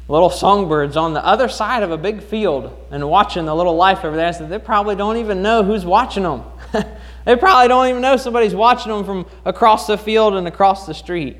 [0.08, 4.06] little songbirds on the other side of a big field and watching the little life
[4.06, 4.28] over there.
[4.28, 6.44] I said, they probably don't even know who's watching them.
[7.26, 10.94] they probably don't even know somebody's watching them from across the field and across the
[10.94, 11.38] street.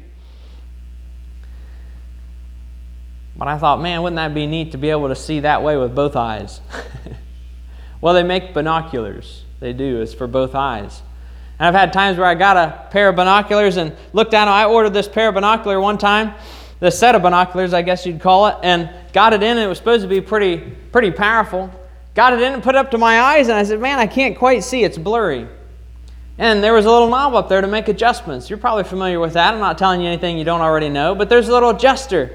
[3.38, 5.76] But I thought, man, wouldn't that be neat to be able to see that way
[5.76, 6.62] with both eyes?
[8.02, 9.44] well, they make binoculars.
[9.60, 10.02] They do.
[10.02, 11.02] It's for both eyes.
[11.60, 14.48] And I've had times where I got a pair of binoculars and looked down.
[14.48, 16.34] I ordered this pair of binocular one time,
[16.80, 19.52] the set of binoculars, I guess you'd call it, and got it in.
[19.52, 20.58] And it was supposed to be pretty,
[20.92, 21.72] pretty powerful.
[22.14, 24.08] Got it in and put it up to my eyes, and I said, "Man, I
[24.08, 24.84] can't quite see.
[24.86, 25.48] It's blurry."
[26.38, 28.50] And there was a little knob up there to make adjustments.
[28.50, 29.54] You're probably familiar with that.
[29.54, 32.32] I'm not telling you anything you don't already know, but there's a little adjuster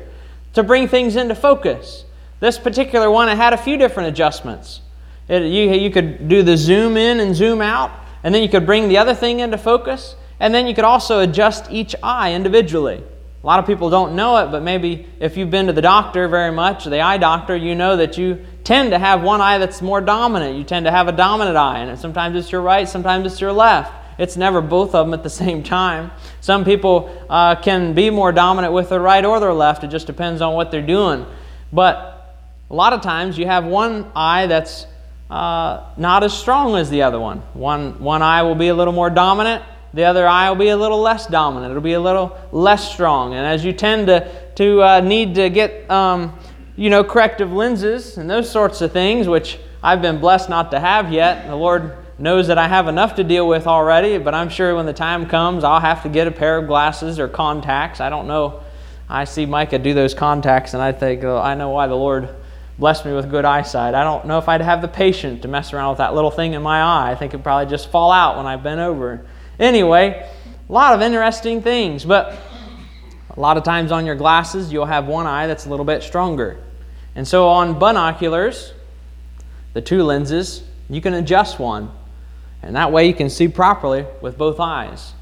[0.55, 2.05] to bring things into focus.
[2.41, 4.81] This particular one, it had a few different adjustments.
[5.29, 7.93] It, you, you could do the zoom in and zoom out.
[8.23, 10.17] And then you could bring the other thing into focus.
[10.39, 13.03] And then you could also adjust each eye individually.
[13.43, 16.29] A lot of people don't know it, but maybe if you've been to the doctor
[16.29, 19.81] very much, the eye doctor, you know that you tend to have one eye that's
[19.81, 20.57] more dominant.
[20.57, 23.53] You tend to have a dominant eye, and sometimes it's your right, sometimes it's your
[23.53, 23.95] left.
[24.21, 26.11] It's never both of them at the same time.
[26.41, 29.83] Some people uh, can be more dominant with their right or their left.
[29.83, 31.27] It just depends on what they're doing.
[31.73, 32.39] But
[32.71, 34.87] a lot of times you have one eye that's
[35.31, 37.39] uh, not as strong as the other one.
[37.55, 39.63] One, one eye will be a little more dominant,
[39.93, 41.71] the other eye will be a little less dominant.
[41.71, 43.35] It'll be a little less strong.
[43.35, 46.39] And as you tend to, to uh, need to get, um,
[46.77, 50.81] you know, corrective lenses and those sorts of things, which I've been blessed not to
[50.81, 54.51] have yet, the Lord knows that I have enough to deal with already, but I'm
[54.51, 58.01] sure when the time comes, I'll have to get a pair of glasses or contacts.
[58.01, 58.61] I don't know.
[59.09, 62.29] I see Micah do those contacts, and I think, oh, I know why the Lord
[62.79, 63.95] blessed me with good eyesight.
[63.95, 66.53] I don't know if I'd have the patience to mess around with that little thing
[66.53, 67.11] in my eye.
[67.11, 69.25] I think it'd probably just fall out when I bent over.
[69.59, 70.29] Anyway,
[70.69, 72.39] a lot of interesting things, but
[73.31, 76.03] a lot of times on your glasses, you'll have one eye that's a little bit
[76.03, 76.63] stronger.
[77.15, 78.73] And so on binoculars,
[79.73, 81.91] the two lenses, you can adjust one.
[82.63, 85.15] And that way you can see properly with both eyes.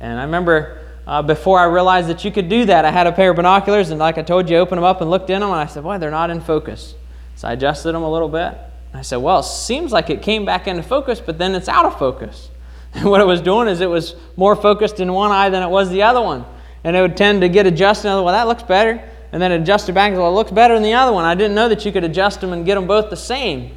[0.00, 3.12] And I remember uh, before I realized that you could do that, I had a
[3.12, 5.40] pair of binoculars, and like I told you, I opened them up and looked in
[5.40, 6.94] them, and I said, Boy, they're not in focus.
[7.36, 8.58] So I adjusted them a little bit.
[8.92, 11.84] I said, Well, it seems like it came back into focus, but then it's out
[11.84, 12.50] of focus.
[12.94, 15.68] And what it was doing is it was more focused in one eye than it
[15.68, 16.46] was the other one.
[16.82, 18.08] And it would tend to get adjusted.
[18.08, 19.06] Well, that looks better.
[19.32, 20.14] And then adjust it back.
[20.14, 21.26] Well, it looks better than the other one.
[21.26, 23.76] I didn't know that you could adjust them and get them both the same.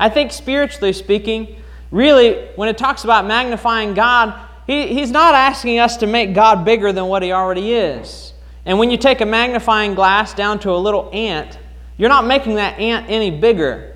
[0.00, 1.62] I think spiritually speaking,
[1.96, 6.64] really, when it talks about magnifying God, he, He's not asking us to make God
[6.64, 8.32] bigger than what He already is.
[8.64, 11.58] And when you take a magnifying glass down to a little ant,
[11.96, 13.94] you're not making that ant any bigger.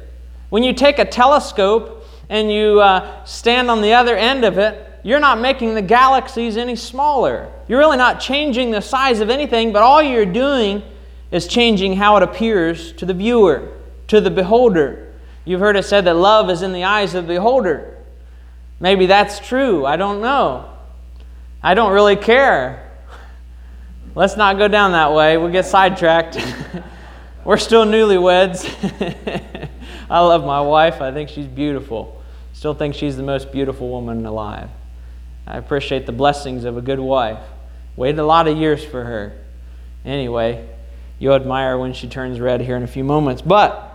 [0.48, 4.86] When you take a telescope and you uh, stand on the other end of it,
[5.02, 7.50] you're not making the galaxies any smaller.
[7.68, 10.82] You're really not changing the size of anything, but all you're doing
[11.30, 13.68] is changing how it appears to the viewer,
[14.08, 15.09] to the beholder.
[15.44, 17.96] You've heard it said that love is in the eyes of the beholder.
[18.78, 19.84] Maybe that's true.
[19.86, 20.70] I don't know.
[21.62, 22.90] I don't really care.
[24.14, 25.36] Let's not go down that way.
[25.36, 26.38] We'll get sidetracked.
[27.44, 28.68] We're still newlyweds.
[30.10, 31.00] I love my wife.
[31.00, 32.22] I think she's beautiful.
[32.52, 34.68] Still think she's the most beautiful woman alive.
[35.46, 37.40] I appreciate the blessings of a good wife.
[37.96, 39.32] Waited a lot of years for her.
[40.04, 40.68] Anyway,
[41.18, 43.42] you'll admire when she turns red here in a few moments.
[43.42, 43.89] But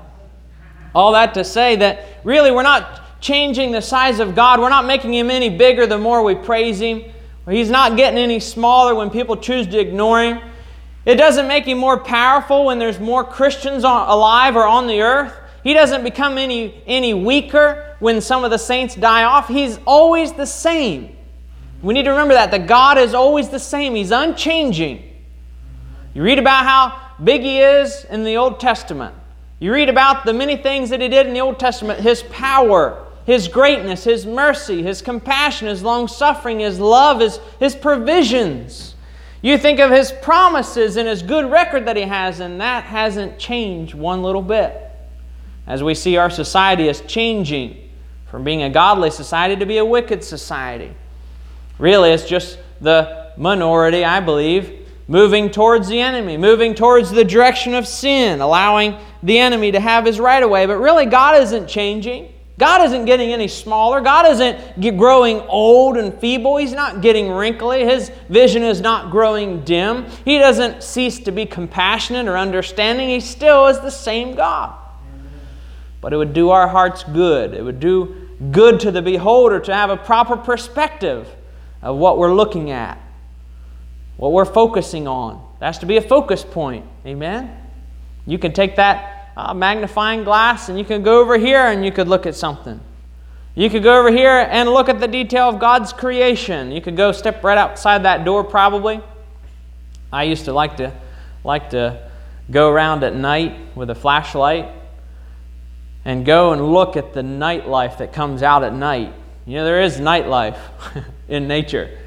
[0.96, 4.60] all that to say that really we're not changing the size of God.
[4.60, 7.04] We're not making him any bigger the more we praise him.
[7.50, 10.42] He's not getting any smaller when people choose to ignore him.
[11.06, 15.34] It doesn't make him more powerful when there's more Christians alive or on the earth.
[15.64, 19.48] He doesn't become any, any weaker when some of the saints die off.
[19.48, 21.16] He's always the same.
[21.82, 23.94] We need to remember that, that God is always the same.
[23.96, 25.04] He's unchanging.
[26.14, 29.16] You read about how big He is in the Old Testament.
[29.66, 33.04] You read about the many things that He did in the Old Testament His power,
[33.26, 38.94] His greatness, His mercy, His compassion, His long suffering, His love, His, His provisions.
[39.42, 43.40] You think of His promises and His good record that He has, and that hasn't
[43.40, 44.92] changed one little bit
[45.66, 47.90] as we see our society is changing
[48.30, 50.94] from being a godly society to be a wicked society.
[51.80, 57.74] Really, it's just the minority, I believe, moving towards the enemy, moving towards the direction
[57.74, 60.66] of sin, allowing the enemy to have his right away.
[60.66, 62.32] But really, God isn't changing.
[62.58, 64.00] God isn't getting any smaller.
[64.00, 66.56] God isn't growing old and feeble.
[66.58, 67.84] He's not getting wrinkly.
[67.84, 70.06] His vision is not growing dim.
[70.24, 73.10] He doesn't cease to be compassionate or understanding.
[73.10, 74.74] He still is the same God
[76.06, 77.56] but it would do our hearts good.
[77.56, 81.28] It would do good to the beholder to have a proper perspective
[81.82, 83.02] of what we're looking at,
[84.18, 85.46] what we're focusing on.
[85.60, 86.86] That's to be a focus point.
[87.06, 87.56] Amen?
[88.26, 91.92] You can take that uh, magnifying glass and you can go over here and you
[91.92, 92.80] could look at something.
[93.54, 96.72] You could go over here and look at the detail of God's creation.
[96.72, 99.02] You could go step right outside that door probably.
[100.12, 100.94] I used to like to
[101.44, 102.10] like to
[102.52, 104.72] go around at night with a flashlight
[106.04, 109.14] and go and look at the nightlife that comes out at night.
[109.46, 110.58] You know, there is nightlife
[111.28, 111.98] in nature.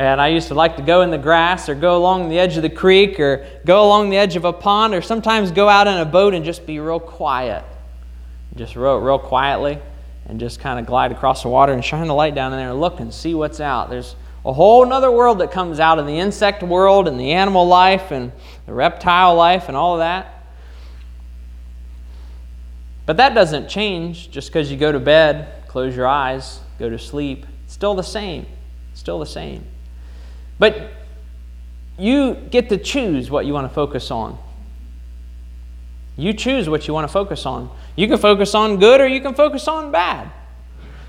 [0.00, 2.56] And I used to like to go in the grass or go along the edge
[2.56, 5.86] of the creek or go along the edge of a pond or sometimes go out
[5.86, 7.62] in a boat and just be real quiet.
[8.56, 9.78] Just row it real quietly
[10.24, 12.70] and just kind of glide across the water and shine the light down in there
[12.70, 13.90] and look and see what's out.
[13.90, 17.68] There's a whole other world that comes out in the insect world and the animal
[17.68, 18.32] life and
[18.64, 20.46] the reptile life and all of that.
[23.04, 26.98] But that doesn't change just because you go to bed, close your eyes, go to
[26.98, 27.44] sleep.
[27.66, 28.46] It's still the same.
[28.92, 29.66] It's still the same.
[30.60, 30.90] But
[31.98, 34.38] you get to choose what you want to focus on.
[36.16, 37.70] You choose what you want to focus on.
[37.96, 40.30] You can focus on good or you can focus on bad.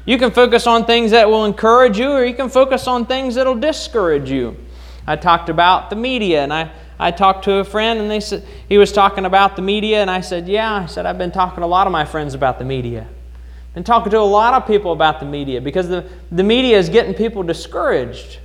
[0.06, 3.36] You can focus on things that will encourage you or you can focus on things
[3.36, 4.58] that will discourage you.
[5.06, 8.45] I talked about the media, and I, I talked to a friend, and they said
[8.70, 11.62] he was talking about the media, and I said, "Yeah." I said, "I've been talking
[11.62, 13.08] to a lot of my friends about the media.
[13.74, 16.88] Been talking to a lot of people about the media because the, the media is
[16.88, 18.38] getting people discouraged."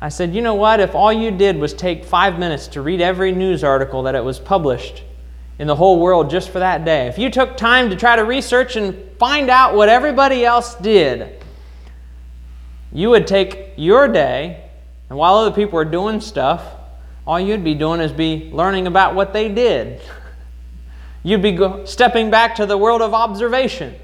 [0.00, 0.80] I said, "You know what?
[0.80, 4.24] If all you did was take five minutes to read every news article that it
[4.24, 5.02] was published
[5.58, 8.24] in the whole world just for that day, if you took time to try to
[8.24, 11.42] research and find out what everybody else did."
[12.92, 14.64] You would take your day,
[15.10, 16.62] and while other people are doing stuff,
[17.26, 20.00] all you'd be doing is be learning about what they did.
[21.24, 23.94] You'd be go- stepping back to the world of observation.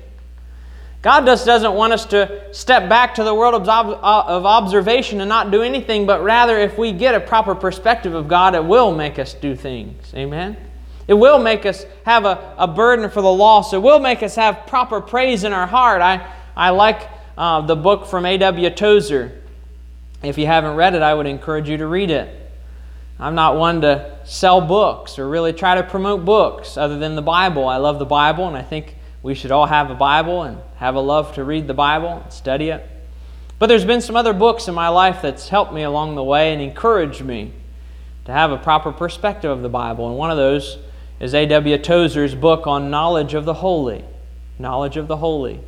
[1.03, 5.20] God just doesn't want us to step back to the world of, uh, of observation
[5.22, 8.64] and not do anything, but rather, if we get a proper perspective of God, it
[8.64, 10.12] will make us do things.
[10.14, 10.59] Amen?
[11.09, 13.72] It will make us have a, a burden for the lost.
[13.72, 16.03] It will make us have proper praise in our heart.
[16.03, 18.68] I, I like uh, the book from A.W.
[18.70, 19.40] Tozer.
[20.22, 22.36] If you haven't read it, I would encourage you to read it.
[23.18, 27.22] I'm not one to sell books or really try to promote books other than the
[27.22, 27.66] Bible.
[27.66, 30.95] I love the Bible, and I think we should all have a Bible and have
[30.95, 32.87] a love to read the Bible and study it.
[33.59, 36.53] But there's been some other books in my life that's helped me along the way
[36.53, 37.53] and encouraged me
[38.25, 40.09] to have a proper perspective of the Bible.
[40.09, 40.79] And one of those
[41.21, 41.77] is A.W.
[41.79, 44.03] Tozer's book on knowledge of the holy.
[44.59, 45.61] Knowledge of the holy.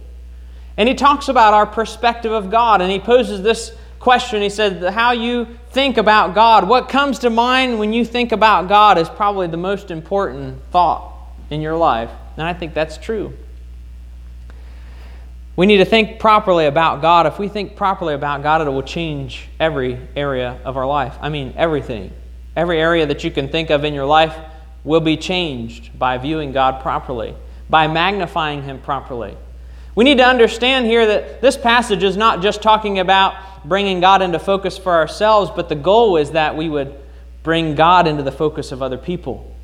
[0.78, 4.40] And he talks about our perspective of God, and he poses this question.
[4.40, 8.68] He said, How you think about God, what comes to mind when you think about
[8.68, 11.12] God is probably the most important thought
[11.50, 12.10] in your life.
[12.38, 13.34] And I think that's true.
[15.54, 17.26] We need to think properly about God.
[17.26, 21.16] If we think properly about God, it will change every area of our life.
[21.20, 22.10] I mean, everything.
[22.56, 24.34] Every area that you can think of in your life
[24.84, 27.34] will be changed by viewing God properly,
[27.68, 29.36] by magnifying Him properly.
[29.94, 33.34] We need to understand here that this passage is not just talking about
[33.66, 36.98] bringing God into focus for ourselves, but the goal is that we would
[37.42, 39.54] bring God into the focus of other people.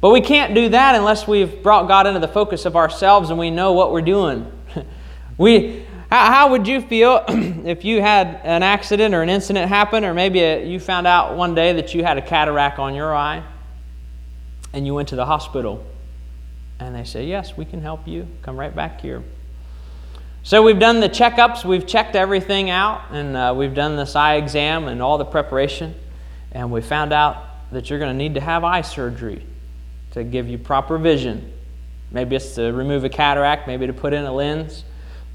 [0.00, 3.38] But we can't do that unless we've brought God into the focus of ourselves and
[3.38, 4.50] we know what we're doing.
[5.38, 10.12] We, how, would you feel if you had an accident or an incident happen, or
[10.12, 13.42] maybe a, you found out one day that you had a cataract on your eye
[14.72, 15.84] and you went to the hospital
[16.80, 18.26] and they say, Yes, we can help you.
[18.42, 19.22] Come right back here.
[20.42, 24.36] So we've done the checkups, we've checked everything out, and uh, we've done this eye
[24.36, 25.94] exam and all the preparation,
[26.52, 29.44] and we found out that you're going to need to have eye surgery
[30.12, 31.52] to give you proper vision.
[32.10, 34.84] Maybe it's to remove a cataract, maybe to put in a lens.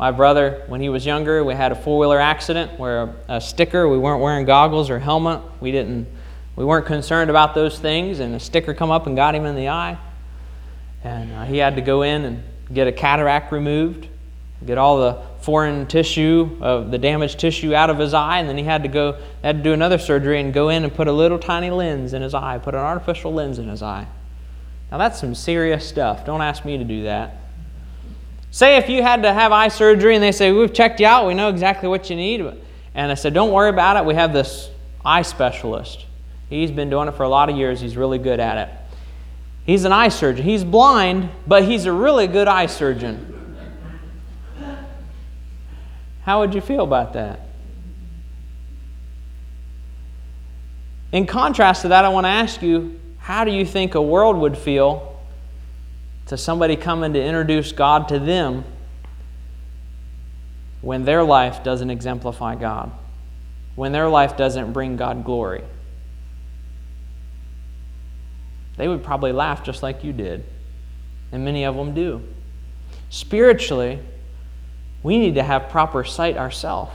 [0.03, 3.87] My brother, when he was younger, we had a four-wheeler accident where a, a sticker,
[3.87, 5.39] we weren't wearing goggles or helmet.
[5.61, 6.09] We didn't
[6.57, 9.55] we weren't concerned about those things, and a sticker come up and got him in
[9.55, 9.97] the eye.
[11.05, 12.43] And uh, he had to go in and
[12.73, 14.09] get a cataract removed
[14.65, 18.57] get all the foreign tissue of the damaged tissue out of his eye, and then
[18.57, 21.13] he had to go had to do another surgery and go in and put a
[21.13, 24.05] little tiny lens in his eye, put an artificial lens in his eye.
[24.91, 26.25] Now that's some serious stuff.
[26.25, 27.37] Don't ask me to do that.
[28.53, 31.25] Say if you had to have eye surgery and they say, We've checked you out,
[31.25, 32.45] we know exactly what you need.
[32.93, 34.05] And I said, Don't worry about it.
[34.05, 34.69] We have this
[35.03, 36.05] eye specialist.
[36.51, 38.75] He's been doing it for a lot of years, he's really good at it.
[39.65, 40.45] He's an eye surgeon.
[40.45, 43.57] He's blind, but he's a really good eye surgeon.
[46.21, 47.39] How would you feel about that?
[51.11, 54.37] In contrast to that, I want to ask you how do you think a world
[54.37, 55.12] would feel
[56.33, 58.65] to somebody coming to introduce God to them
[60.81, 62.91] when their life doesn't exemplify God,
[63.75, 65.63] when their life doesn't bring God glory?
[68.77, 70.43] They would probably laugh just like you did,
[71.31, 72.23] and many of them do.
[73.11, 73.99] Spiritually,
[75.03, 76.91] we need to have proper sight ourselves.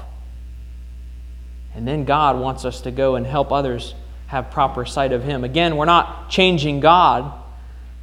[1.77, 3.95] And then God wants us to go and help others
[4.27, 5.45] have proper sight of Him.
[5.45, 7.33] Again, we're not changing God,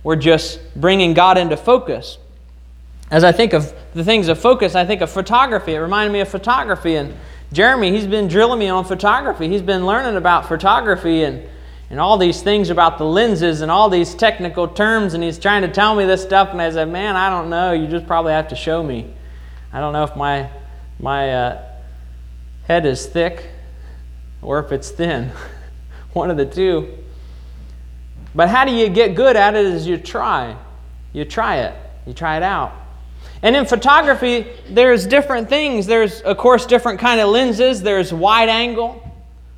[0.05, 2.19] we're just bringing God into focus.
[3.09, 5.73] As I think of the things of focus, I think of photography.
[5.73, 6.95] It reminded me of photography.
[6.95, 7.15] And
[7.51, 9.49] Jeremy, he's been drilling me on photography.
[9.49, 11.41] He's been learning about photography and,
[11.89, 15.15] and all these things about the lenses and all these technical terms.
[15.15, 16.49] And he's trying to tell me this stuff.
[16.51, 17.71] And I said, Man, I don't know.
[17.71, 19.11] You just probably have to show me.
[19.73, 20.51] I don't know if my,
[20.99, 21.63] my uh,
[22.67, 23.49] head is thick
[24.43, 25.31] or if it's thin.
[26.13, 26.95] One of the two.
[28.35, 30.55] But how do you get good at it is you try.
[31.13, 31.75] You try it.
[32.05, 32.73] You try it out.
[33.41, 35.85] And in photography, there's different things.
[35.87, 37.81] There's, of course, different kind of lenses.
[37.81, 39.01] There's wide angle,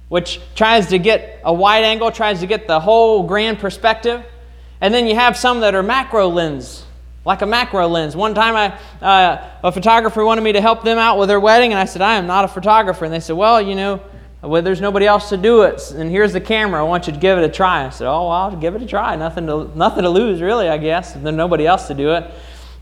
[0.09, 4.23] which tries to get a wide angle, tries to get the whole grand perspective.
[4.80, 6.84] And then you have some that are macro lens
[7.28, 8.15] like a macro lens.
[8.15, 11.73] One time, I, uh, a photographer wanted me to help them out with their wedding,
[11.73, 13.03] and I said, I am not a photographer.
[13.03, 14.01] And they said, Well, you know,
[14.43, 16.79] Well, there's nobody else to do it, and here's the camera.
[16.79, 17.85] I want you to give it a try.
[17.85, 19.15] I said, Oh, well, I'll give it a try.
[19.15, 21.13] Nothing to, nothing to lose, really, I guess.
[21.13, 22.31] There's nobody else to do it.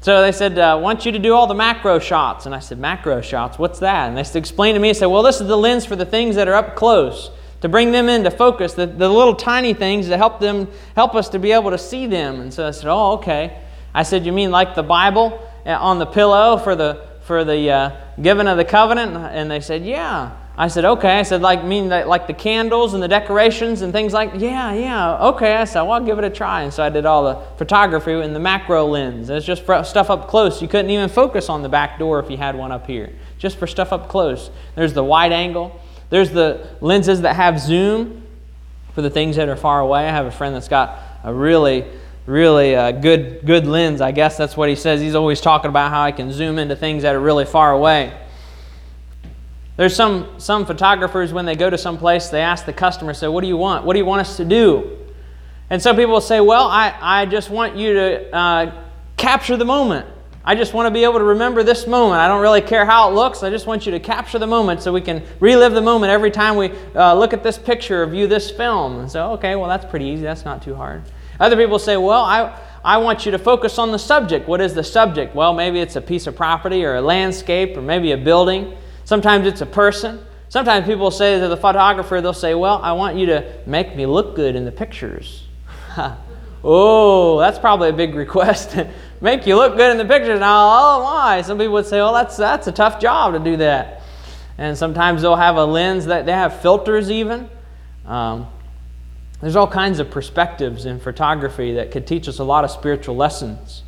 [0.01, 2.45] So they said, uh, I want you to do all the macro shots.
[2.45, 3.57] And I said, Macro shots?
[3.57, 4.09] What's that?
[4.09, 4.89] And they said, Explain to me.
[4.89, 7.31] I said, Well, this is the lens for the things that are up close
[7.61, 11.29] to bring them into focus, the, the little tiny things to help them help us
[11.29, 12.41] to be able to see them.
[12.41, 13.63] And so I said, Oh, okay.
[13.93, 17.71] I said, You mean like the Bible uh, on the pillow for the for the
[17.71, 19.15] uh, giving of the covenant?
[19.15, 20.35] And they said, Yeah.
[20.57, 21.19] I said, okay.
[21.19, 25.17] I said, like, mean like the candles and the decorations and things like, yeah, yeah,
[25.27, 25.55] okay.
[25.55, 26.61] I said, well, I'll give it a try.
[26.61, 29.29] And so I did all the photography in the macro lens.
[29.29, 30.61] It's just for stuff up close.
[30.61, 33.57] You couldn't even focus on the back door if you had one up here, just
[33.57, 34.49] for stuff up close.
[34.75, 35.77] There's the wide angle.
[36.09, 38.23] There's the lenses that have zoom
[38.93, 40.07] for the things that are far away.
[40.07, 41.85] I have a friend that's got a really,
[42.27, 43.99] really uh, good, good lens.
[43.99, 45.01] I guess that's what he says.
[45.01, 48.17] He's always talking about how I can zoom into things that are really far away.
[49.77, 53.27] There's some, some photographers, when they go to some place, they ask the customer, say,
[53.27, 53.85] what do you want?
[53.85, 54.97] What do you want us to do?
[55.69, 58.83] And some people say, well, I, I just want you to uh,
[59.17, 60.07] capture the moment.
[60.47, 62.21] I just want to be able to remember this moment.
[62.21, 63.41] I don't really care how it looks.
[63.41, 66.29] I just want you to capture the moment so we can relive the moment every
[66.29, 68.99] time we uh, look at this picture or view this film.
[68.99, 70.21] And so, okay, well, that's pretty easy.
[70.21, 71.01] That's not too hard.
[71.39, 74.47] Other people say, well, I, I want you to focus on the subject.
[74.47, 75.35] What is the subject?
[75.35, 78.77] Well, maybe it's a piece of property or a landscape or maybe a building.
[79.05, 80.25] Sometimes it's a person.
[80.49, 84.05] Sometimes people say to the photographer, they'll say, Well, I want you to make me
[84.05, 85.47] look good in the pictures.
[86.63, 88.75] oh, that's probably a big request.
[89.21, 90.39] make you look good in the pictures.
[90.39, 91.41] Now, oh my.
[91.41, 94.01] Some people would say, Well, that's, that's a tough job to do that.
[94.57, 97.49] And sometimes they'll have a lens that they have filters even.
[98.05, 98.47] Um,
[99.41, 103.15] there's all kinds of perspectives in photography that could teach us a lot of spiritual
[103.15, 103.83] lessons.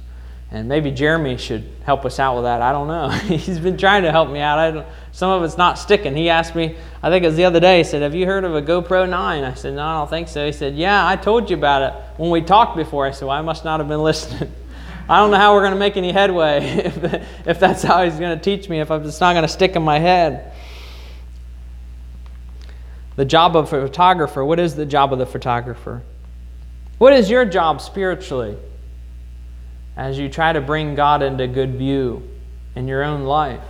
[0.49, 2.61] And maybe Jeremy should help us out with that.
[2.61, 3.09] I don't know.
[3.37, 4.59] He's been trying to help me out.
[4.59, 6.15] I don't, some of it's not sticking.
[6.15, 8.45] He asked me, I think it was the other day, he said, Have you heard
[8.45, 9.43] of a GoPro 9?
[9.43, 10.45] I said, No, I don't think so.
[10.45, 13.05] He said, Yeah, I told you about it when we talked before.
[13.05, 14.51] I said, Well, I must not have been listening.
[15.09, 18.19] I don't know how we're going to make any headway if, if that's how he's
[18.19, 20.53] going to teach me, if it's not going to stick in my head.
[23.17, 26.03] The job of a photographer, what is the job of the photographer?
[26.99, 28.57] What is your job spiritually?
[29.97, 32.23] As you try to bring God into good view
[32.75, 33.63] in your own life.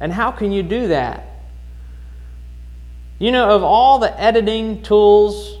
[0.00, 1.28] And how can you do that?
[3.20, 5.56] You know, of all the editing tools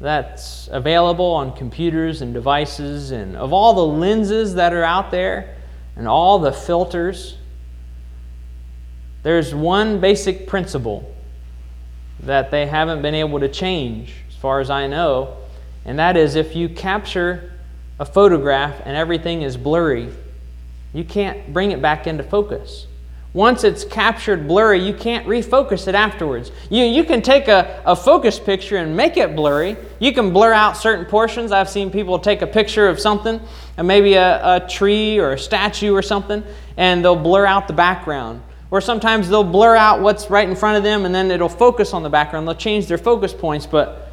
[0.00, 5.56] that's available on computers and devices, and of all the lenses that are out there,
[5.94, 7.36] and all the filters,
[9.22, 11.14] there's one basic principle
[12.20, 15.36] that they haven't been able to change, as far as I know,
[15.84, 17.52] and that is if you capture
[17.98, 20.08] a photograph and everything is blurry,
[20.92, 22.86] you can't bring it back into focus.
[23.32, 26.52] Once it's captured blurry, you can't refocus it afterwards.
[26.70, 29.76] You, you can take a, a focus picture and make it blurry.
[29.98, 31.50] You can blur out certain portions.
[31.50, 33.40] I've seen people take a picture of something,
[33.76, 36.44] and maybe a, a tree or a statue or something,
[36.76, 38.40] and they'll blur out the background.
[38.70, 41.92] Or sometimes they'll blur out what's right in front of them, and then it'll focus
[41.92, 42.46] on the background.
[42.46, 44.12] They'll change their focus points, but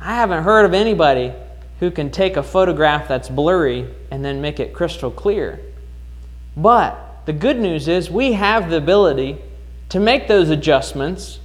[0.00, 1.32] I haven't heard of anybody
[1.80, 5.60] who can take a photograph that's blurry and then make it crystal clear.
[6.56, 9.38] But the good news is we have the ability
[9.90, 11.38] to make those adjustments,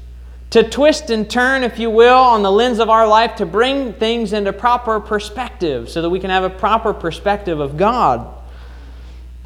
[0.52, 3.94] to twist and turn, if you will, on the lens of our life to bring
[3.94, 8.28] things into proper perspective so that we can have a proper perspective of God.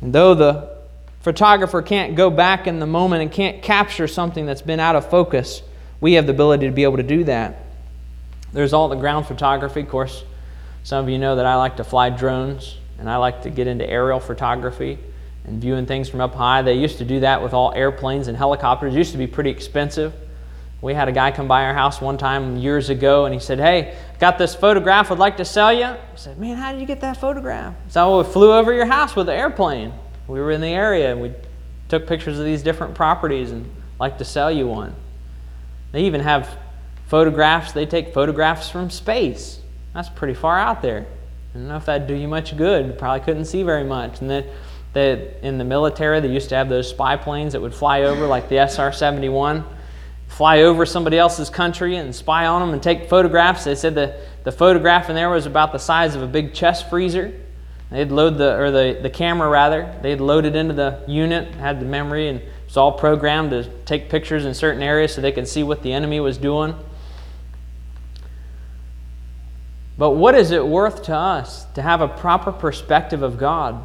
[0.02, 0.76] And though the
[1.22, 5.10] photographer can't go back in the moment and can't capture something that's been out of
[5.10, 5.64] focus,
[6.00, 7.64] we have the ability to be able to do that.
[8.54, 10.24] There's all the ground photography, of course
[10.86, 13.66] some of you know that I like to fly drones and I like to get
[13.66, 15.00] into aerial photography
[15.44, 16.62] and viewing things from up high.
[16.62, 18.94] They used to do that with all airplanes and helicopters.
[18.94, 20.14] It used to be pretty expensive.
[20.82, 23.58] We had a guy come by our house one time years ago and he said,
[23.60, 25.86] Hey, got this photograph, would like to sell you.
[25.86, 27.74] I said, Man, how did you get that photograph?
[27.90, 29.92] So we flew over your house with the airplane.
[30.28, 31.34] We were in the area and we
[31.90, 33.68] took pictures of these different properties and
[34.00, 34.94] like to sell you one.
[35.94, 36.60] They even have
[37.08, 39.62] photographs, they take photographs from space.
[39.96, 41.06] That's pretty far out there.
[41.54, 43.00] I don't know if that'd do you much good.
[43.00, 44.20] Probably couldn't see very much.
[44.20, 44.46] And then
[44.92, 48.28] they, in the military, they used to have those spy planes that would fly over,
[48.28, 49.64] like the SR 71,
[50.28, 53.64] fly over somebody else's country and spy on them and take photographs.
[53.64, 56.90] They said the, the photograph in there was about the size of a big chest
[56.90, 57.34] freezer.
[57.90, 61.80] They'd load the, or the, the camera rather, they'd load it into the unit, had
[61.80, 65.32] the memory, and it was all programmed to take pictures in certain areas so they
[65.32, 66.76] could see what the enemy was doing.
[69.98, 73.84] But what is it worth to us to have a proper perspective of God?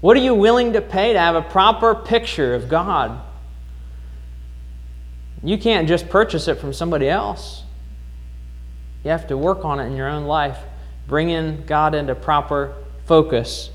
[0.00, 3.20] What are you willing to pay to have a proper picture of God?
[5.42, 7.62] You can't just purchase it from somebody else.
[9.04, 10.58] You have to work on it in your own life,
[11.06, 12.74] bring in God into proper
[13.06, 13.70] focus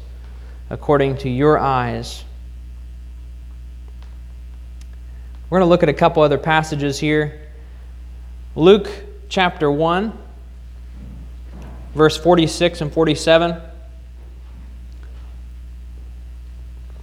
[0.69, 2.23] according to your eyes.
[5.49, 7.41] We're going to look at a couple other passages here.
[8.55, 8.89] Luke
[9.29, 10.17] chapter 1,
[11.93, 13.61] verse 46 and 47.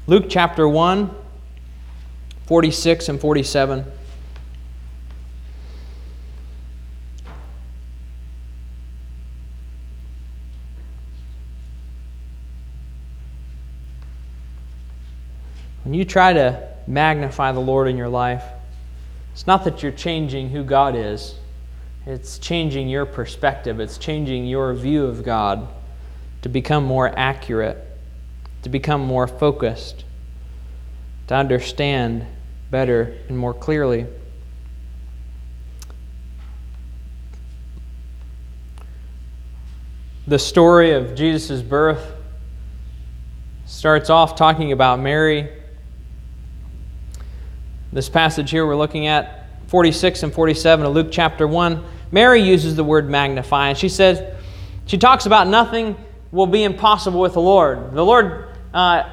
[0.06, 1.14] Luke chapter 1,
[2.46, 3.84] 46 and 47.
[15.84, 18.44] When you try to magnify the Lord in your life,
[19.32, 21.34] it's not that you're changing who God is,
[22.06, 25.68] it's changing your perspective, it's changing your view of God
[26.42, 27.78] to become more accurate,
[28.62, 30.04] to become more focused,
[31.26, 32.26] to understand
[32.70, 34.06] better and more clearly.
[40.26, 42.14] The story of Jesus' birth
[43.66, 45.50] starts off talking about Mary
[47.92, 49.39] this passage here we're looking at,
[49.70, 54.20] 46 and 47 of Luke chapter 1, Mary uses the word magnify, and she says,
[54.84, 55.96] she talks about nothing
[56.32, 57.92] will be impossible with the Lord.
[57.92, 59.08] The Lord uh,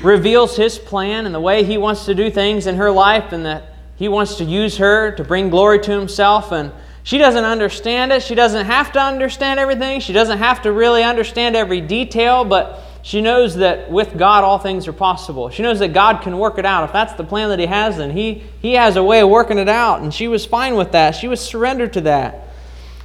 [0.00, 3.44] reveals his plan and the way he wants to do things in her life, and
[3.46, 6.52] that he wants to use her to bring glory to himself.
[6.52, 6.70] And
[7.02, 8.22] she doesn't understand it.
[8.22, 9.98] She doesn't have to understand everything.
[9.98, 14.58] She doesn't have to really understand every detail, but she knows that with God all
[14.58, 15.50] things are possible.
[15.50, 16.84] She knows that God can work it out.
[16.84, 19.58] If that's the plan that He has, then He, he has a way of working
[19.58, 20.00] it out.
[20.00, 21.10] And she was fine with that.
[21.10, 22.48] She was surrendered to that.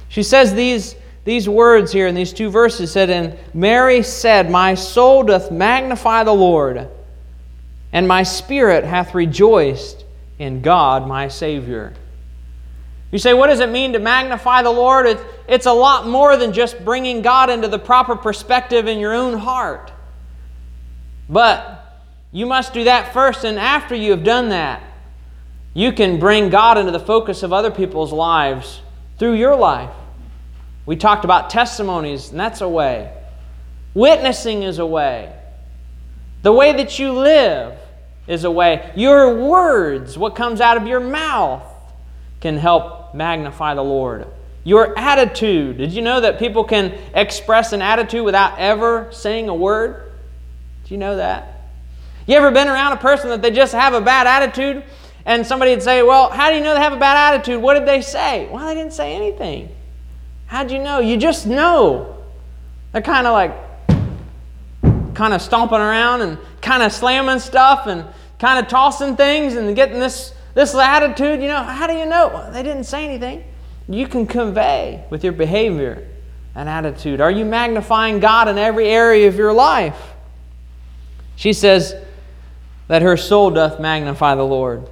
[0.08, 4.74] She says these, these words here in these two verses said, And Mary said, My
[4.74, 6.88] soul doth magnify the Lord,
[7.92, 10.06] and my spirit hath rejoiced
[10.38, 11.92] in God my Savior.
[13.12, 15.06] You say, what does it mean to magnify the Lord?
[15.06, 19.14] It's, it's a lot more than just bringing God into the proper perspective in your
[19.14, 19.92] own heart.
[21.28, 21.76] But
[22.30, 24.82] you must do that first, and after you have done that,
[25.74, 28.80] you can bring God into the focus of other people's lives
[29.18, 29.94] through your life.
[30.86, 33.12] We talked about testimonies, and that's a way.
[33.94, 35.32] Witnessing is a way.
[36.42, 37.76] The way that you live
[38.26, 38.92] is a way.
[38.96, 41.64] Your words, what comes out of your mouth,
[42.40, 44.26] can help magnify the Lord.
[44.64, 45.78] Your attitude.
[45.78, 50.12] Did you know that people can express an attitude without ever saying a word?
[50.84, 51.62] Do you know that?
[52.26, 54.84] You ever been around a person that they just have a bad attitude
[55.24, 57.60] and somebody would say, Well, how do you know they have a bad attitude?
[57.60, 58.48] What did they say?
[58.50, 59.68] Well, they didn't say anything.
[60.46, 60.98] How'd you know?
[60.98, 62.16] You just know.
[62.92, 68.04] They're kind of like, kind of stomping around and kind of slamming stuff and
[68.38, 72.50] kind of tossing things and getting this this attitude, you know, how do you know?
[72.52, 73.44] They didn't say anything.
[73.88, 76.06] You can convey with your behavior
[76.54, 77.20] an attitude.
[77.20, 79.98] Are you magnifying God in every area of your life?
[81.36, 81.94] She says
[82.88, 84.88] that her soul doth magnify the Lord.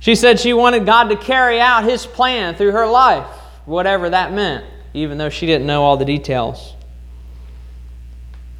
[0.00, 3.26] She said she wanted God to carry out His plan through her life,
[3.64, 4.64] whatever that meant,
[4.94, 6.74] even though she didn't know all the details.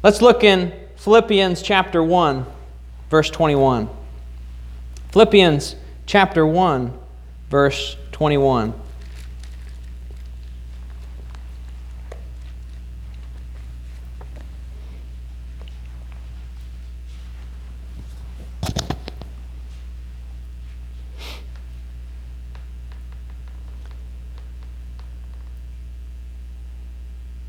[0.03, 2.45] Let's look in Philippians chapter 1,
[3.09, 3.89] verse 21.
[5.11, 6.93] Philippians chapter 1,
[7.49, 8.75] verse 21.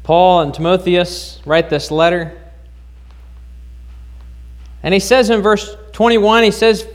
[0.02, 2.36] Paul and Timotheus write this letter.
[4.82, 6.86] And he says in verse 21, he says,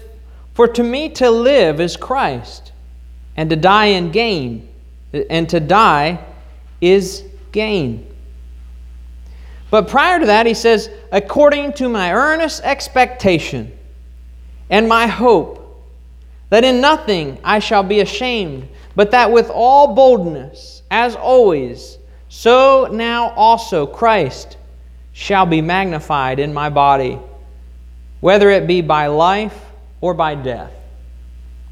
[0.56, 2.72] for to me to live is Christ,
[3.36, 4.70] and to die in gain,
[5.30, 6.24] and to die
[6.80, 8.08] is gain.
[9.70, 13.78] But prior to that, he says, according to my earnest expectation
[14.70, 15.62] and my hope,
[16.49, 21.97] that in nothing I shall be ashamed, but that with all boldness, as always,
[22.30, 24.56] so now also Christ
[25.12, 27.20] shall be magnified in my body,
[28.22, 29.60] whether it be by life
[30.02, 30.72] or by death.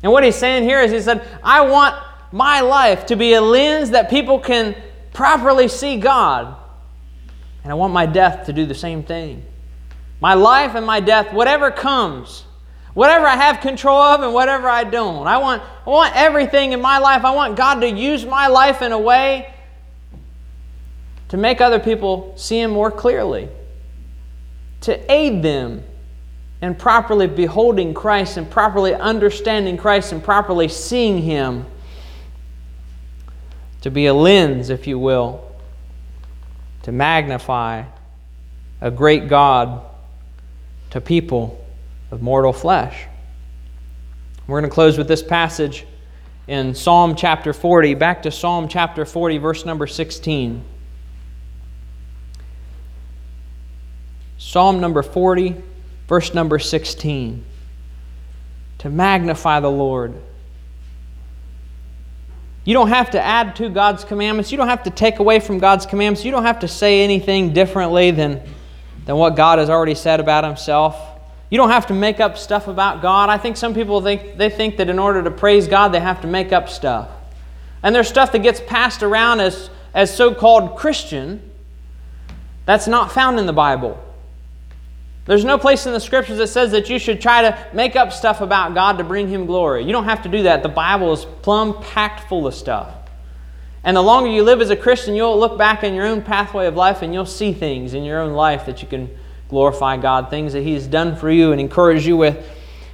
[0.02, 1.96] And what he's saying here is he said, I want
[2.32, 4.76] my life to be a lens that people can
[5.14, 6.56] properly see God.
[7.64, 9.46] And I want my death to do the same thing.
[10.20, 12.46] My life and my death, whatever comes,
[12.94, 15.28] whatever I have control of and whatever I don't.
[15.28, 17.24] I want, I want everything in my life.
[17.24, 19.54] I want God to use my life in a way
[21.30, 23.50] to make other people see Him more clearly,
[24.82, 25.84] to aid them
[26.64, 31.66] and properly beholding Christ and properly understanding Christ and properly seeing Him.
[33.82, 35.44] To be a lens, if you will,
[36.84, 37.84] to magnify
[38.80, 39.82] a great God
[40.92, 41.62] to people
[42.12, 43.08] of mortal flesh.
[44.48, 45.86] We're going to close with this passage
[46.48, 47.96] in Psalm chapter 40.
[47.96, 50.64] Back to Psalm chapter 40, verse number 16.
[54.38, 55.62] Psalm number 40,
[56.08, 57.44] verse number 16.
[58.80, 60.14] To magnify the Lord.
[62.66, 64.52] You don't have to add to God's commandments.
[64.52, 66.24] You don't have to take away from God's commandments.
[66.24, 68.42] You don't have to say anything differently than,
[69.06, 70.98] than what God has already said about Himself.
[71.50, 73.30] You don't have to make up stuff about God.
[73.30, 76.22] I think some people think they think that in order to praise God, they have
[76.22, 77.10] to make up stuff.
[77.84, 81.52] And there's stuff that gets passed around as, as so-called Christian
[82.66, 84.02] that's not found in the Bible.
[85.26, 88.12] There's no place in the scriptures that says that you should try to make up
[88.12, 89.86] stuff about God to bring Him glory.
[89.86, 90.64] You don't have to do that.
[90.64, 92.94] The Bible is plumb packed full of stuff.
[93.86, 96.68] And the longer you live as a Christian, you'll look back in your own pathway
[96.68, 99.10] of life and you'll see things in your own life that you can
[99.50, 102.46] glorify God, things that He's done for you and encourage you with.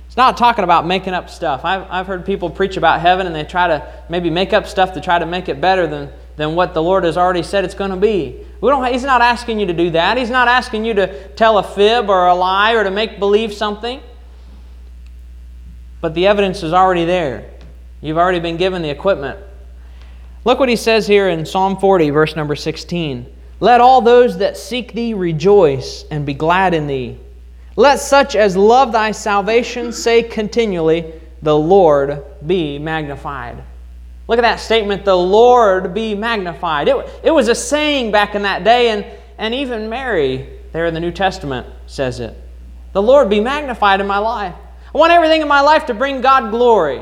[0.06, 1.64] It's not talking about making up stuff.
[1.64, 4.94] I've, I've heard people preach about heaven and they try to maybe make up stuff
[4.94, 7.74] to try to make it better than, than what the Lord has already said it's
[7.74, 8.34] going to be.
[8.62, 10.18] We don't, he's not asking you to do that.
[10.18, 13.52] He's not asking you to tell a fib or a lie or to make believe
[13.52, 14.00] something.
[16.00, 17.52] But the evidence is already there.
[18.00, 19.38] You've already been given the equipment.
[20.46, 23.26] Look what he says here in Psalm 40, verse number 16.
[23.60, 27.20] Let all those that seek thee rejoice and be glad in thee.
[27.76, 31.12] Let such as love thy salvation say continually,
[31.42, 33.62] The Lord be magnified.
[34.30, 36.88] Look at that statement, the Lord be magnified.
[36.88, 39.04] It, it was a saying back in that day, and,
[39.40, 42.40] and even Mary, there in the New Testament, says it.
[42.94, 44.54] The Lord be magnified in my life.
[44.94, 47.02] I want everything in my life to bring God glory,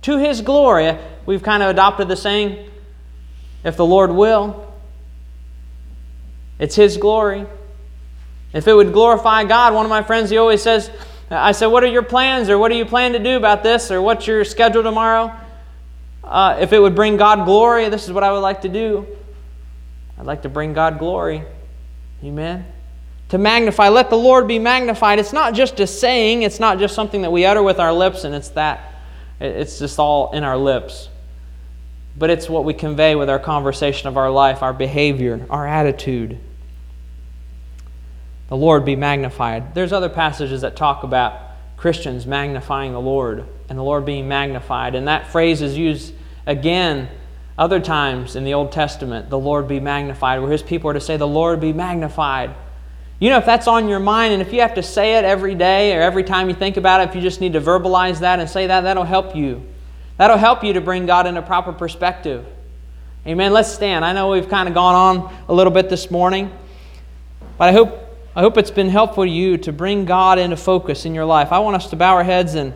[0.00, 0.96] to His glory.
[1.26, 2.70] We've kind of adopted the saying,
[3.64, 4.72] if the Lord will.
[6.58, 7.44] It's His glory.
[8.54, 10.90] If it would glorify God, one of my friends, he always says,
[11.30, 13.90] I said, What are your plans, or what do you plan to do about this,
[13.90, 15.36] or what's your schedule tomorrow?
[16.32, 19.06] Uh, if it would bring God glory, this is what I would like to do.
[20.18, 21.44] I'd like to bring God glory.
[22.24, 22.64] Amen.
[23.28, 25.18] To magnify, let the Lord be magnified.
[25.18, 28.24] It's not just a saying, it's not just something that we utter with our lips
[28.24, 28.94] and it's that.
[29.40, 31.10] It's just all in our lips.
[32.16, 36.38] But it's what we convey with our conversation of our life, our behavior, our attitude.
[38.48, 39.74] The Lord be magnified.
[39.74, 41.38] There's other passages that talk about
[41.76, 44.94] Christians magnifying the Lord and the Lord being magnified.
[44.94, 46.14] And that phrase is used
[46.46, 47.08] again
[47.58, 51.00] other times in the Old Testament, the Lord be magnified, where his people are to
[51.00, 52.54] say, The Lord be magnified.
[53.18, 55.54] You know, if that's on your mind and if you have to say it every
[55.54, 58.40] day or every time you think about it, if you just need to verbalize that
[58.40, 59.62] and say that, that'll help you.
[60.16, 62.44] That'll help you to bring God into proper perspective.
[63.24, 63.52] Amen.
[63.52, 64.04] Let's stand.
[64.04, 66.50] I know we've kind of gone on a little bit this morning,
[67.58, 67.96] but I hope,
[68.34, 71.52] I hope it's been helpful to you to bring God into focus in your life.
[71.52, 72.74] I want us to bow our heads and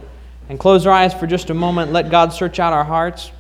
[0.49, 1.93] and close our eyes for just a moment.
[1.93, 3.31] Let God search out our hearts.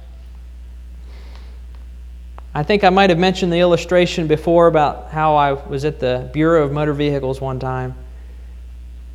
[2.56, 6.30] I think I might have mentioned the illustration before about how I was at the
[6.32, 7.94] Bureau of Motor Vehicles one time.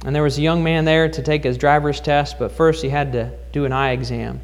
[0.06, 2.90] And there was a young man there to take his driver's test, but first he
[2.90, 4.42] had to do an eye exam.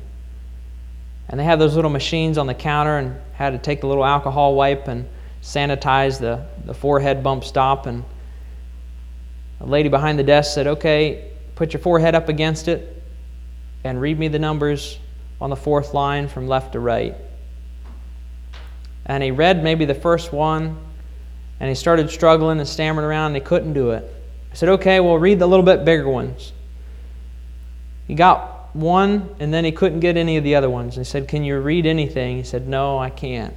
[1.29, 4.03] And they had those little machines on the counter and had to take the little
[4.03, 5.07] alcohol wipe and
[5.43, 7.85] sanitize the, the forehead bump stop.
[7.85, 8.03] And
[9.59, 12.99] a lady behind the desk said, Okay, put your forehead up against it
[13.83, 14.97] and read me the numbers
[15.39, 17.13] on the fourth line from left to right.
[19.07, 20.77] And he read maybe the first one,
[21.59, 24.03] and he started struggling and stammering around, and he couldn't do it.
[24.51, 26.51] I said, Okay, well, read the little bit bigger ones.
[28.05, 30.97] He got one, and then he couldn't get any of the other ones.
[30.97, 32.37] And he said, Can you read anything?
[32.37, 33.53] He said, No, I can't.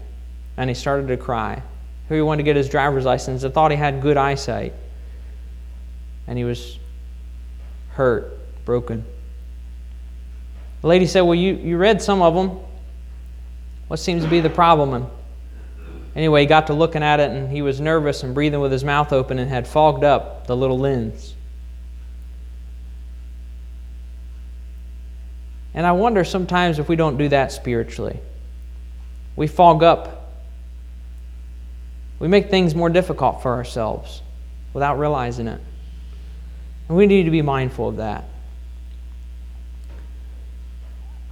[0.57, 1.63] And he started to cry.
[2.09, 4.73] Who he wanted to get his driver's license and thought he had good eyesight.
[6.27, 6.79] And he was
[7.91, 9.05] hurt, broken.
[10.81, 12.59] The lady said, Well, you, you read some of them.
[13.89, 15.11] What seems to be the problem?
[16.17, 18.85] Anyway, he got to looking at it and he was nervous and breathing with his
[18.85, 21.35] mouth open and had fogged up the little lens.
[25.73, 28.19] And I wonder sometimes if we don't do that spiritually.
[29.37, 30.33] We fog up.
[32.19, 34.23] We make things more difficult for ourselves
[34.75, 35.61] without realizing it.
[36.89, 38.25] And we need to be mindful of that.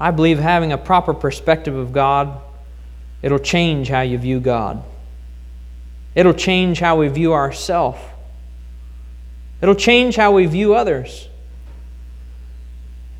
[0.00, 2.40] I believe having a proper perspective of God,
[3.22, 4.82] it'll change how you view God.
[6.14, 8.00] It'll change how we view ourselves.
[9.60, 11.28] It'll change how we view others.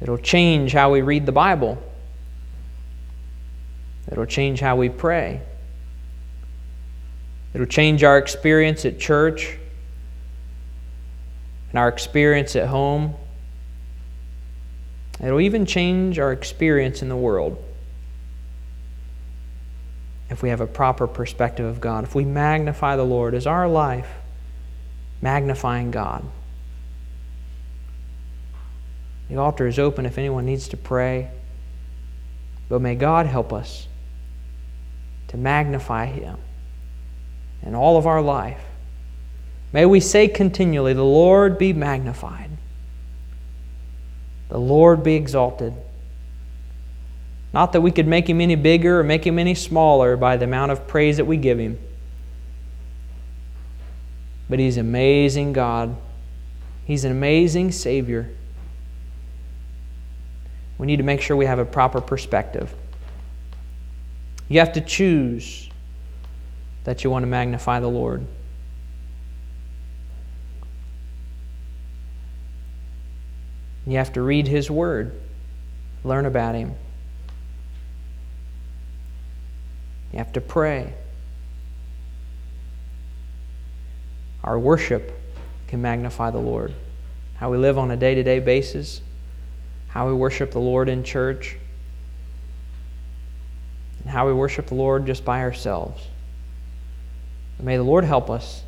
[0.01, 1.82] It'll change how we read the Bible.
[4.11, 5.42] It'll change how we pray.
[7.55, 9.59] It'll change our experience at church
[11.70, 13.14] and our experience at home.
[15.20, 17.62] It'll even change our experience in the world
[20.31, 22.05] if we have a proper perspective of God.
[22.05, 24.09] If we magnify the Lord, is our life
[25.20, 26.24] magnifying God?
[29.29, 31.31] The altar is open if anyone needs to pray.
[32.68, 33.89] But may God help us
[35.29, 36.39] to magnify Him
[37.62, 38.61] in all of our life.
[39.72, 42.51] May we say continually, The Lord be magnified,
[44.49, 45.74] the Lord be exalted.
[47.53, 50.44] Not that we could make Him any bigger or make Him any smaller by the
[50.44, 51.78] amount of praise that we give Him,
[54.49, 55.96] but He's amazing God,
[56.84, 58.30] He's an amazing Savior.
[60.76, 62.72] We need to make sure we have a proper perspective.
[64.49, 65.68] You have to choose
[66.84, 68.24] that you want to magnify the Lord.
[73.86, 75.18] You have to read His Word,
[76.05, 76.74] learn about Him.
[80.18, 80.94] Have to pray.
[84.42, 85.12] Our worship
[85.68, 86.74] can magnify the Lord.
[87.36, 89.00] How we live on a day to day basis,
[89.86, 91.56] how we worship the Lord in church,
[94.00, 96.08] and how we worship the Lord just by ourselves.
[97.56, 98.64] But may the Lord help us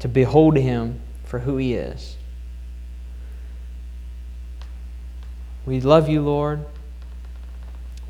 [0.00, 2.18] to behold Him for who He is.
[5.64, 6.66] We love you, Lord.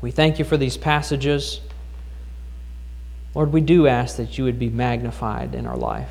[0.01, 1.61] We thank you for these passages.
[3.35, 6.09] Lord, we do ask that you would be magnified in our life.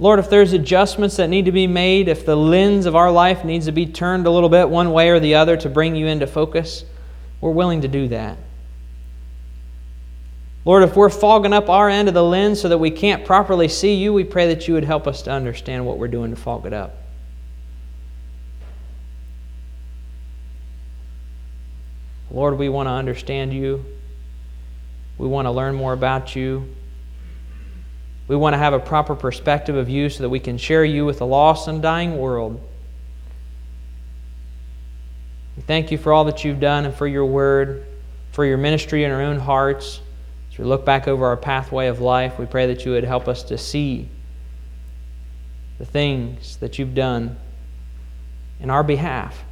[0.00, 3.44] Lord, if there's adjustments that need to be made, if the lens of our life
[3.44, 6.06] needs to be turned a little bit one way or the other to bring you
[6.06, 6.84] into focus,
[7.40, 8.38] we're willing to do that.
[10.64, 13.68] Lord, if we're fogging up our end of the lens so that we can't properly
[13.68, 16.36] see you, we pray that you would help us to understand what we're doing to
[16.36, 16.96] fog it up.
[22.30, 23.84] Lord, we want to understand you.
[25.20, 26.66] We want to learn more about you.
[28.26, 31.04] We want to have a proper perspective of you so that we can share you
[31.04, 32.58] with a lost and dying world.
[35.58, 37.84] We thank you for all that you've done and for your word,
[38.32, 40.00] for your ministry in our own hearts.
[40.50, 43.28] As we look back over our pathway of life, we pray that you would help
[43.28, 44.08] us to see
[45.76, 47.36] the things that you've done
[48.58, 49.44] in our behalf.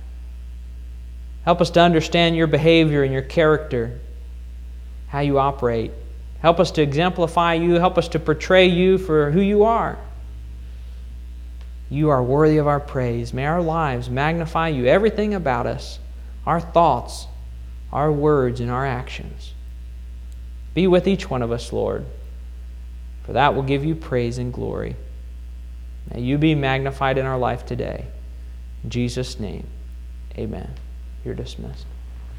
[1.45, 4.01] Help us to understand your behavior and your character,
[5.09, 5.91] how you operate.
[6.41, 7.75] Help us to exemplify you.
[7.75, 9.99] Help us to portray you for who you are.
[11.91, 13.33] You are worthy of our praise.
[13.33, 15.99] May our lives magnify you, everything about us,
[16.47, 17.27] our thoughts,
[17.93, 19.55] our words, and our actions.
[20.75, 22.05] Be with each one of us, Lord,
[23.25, 24.97] for that will give you praise and glory.
[26.13, 28.07] May you be magnified in our life today.
[28.85, 29.67] In Jesus' name,
[30.37, 30.71] amen.
[31.25, 31.87] You're dismissed.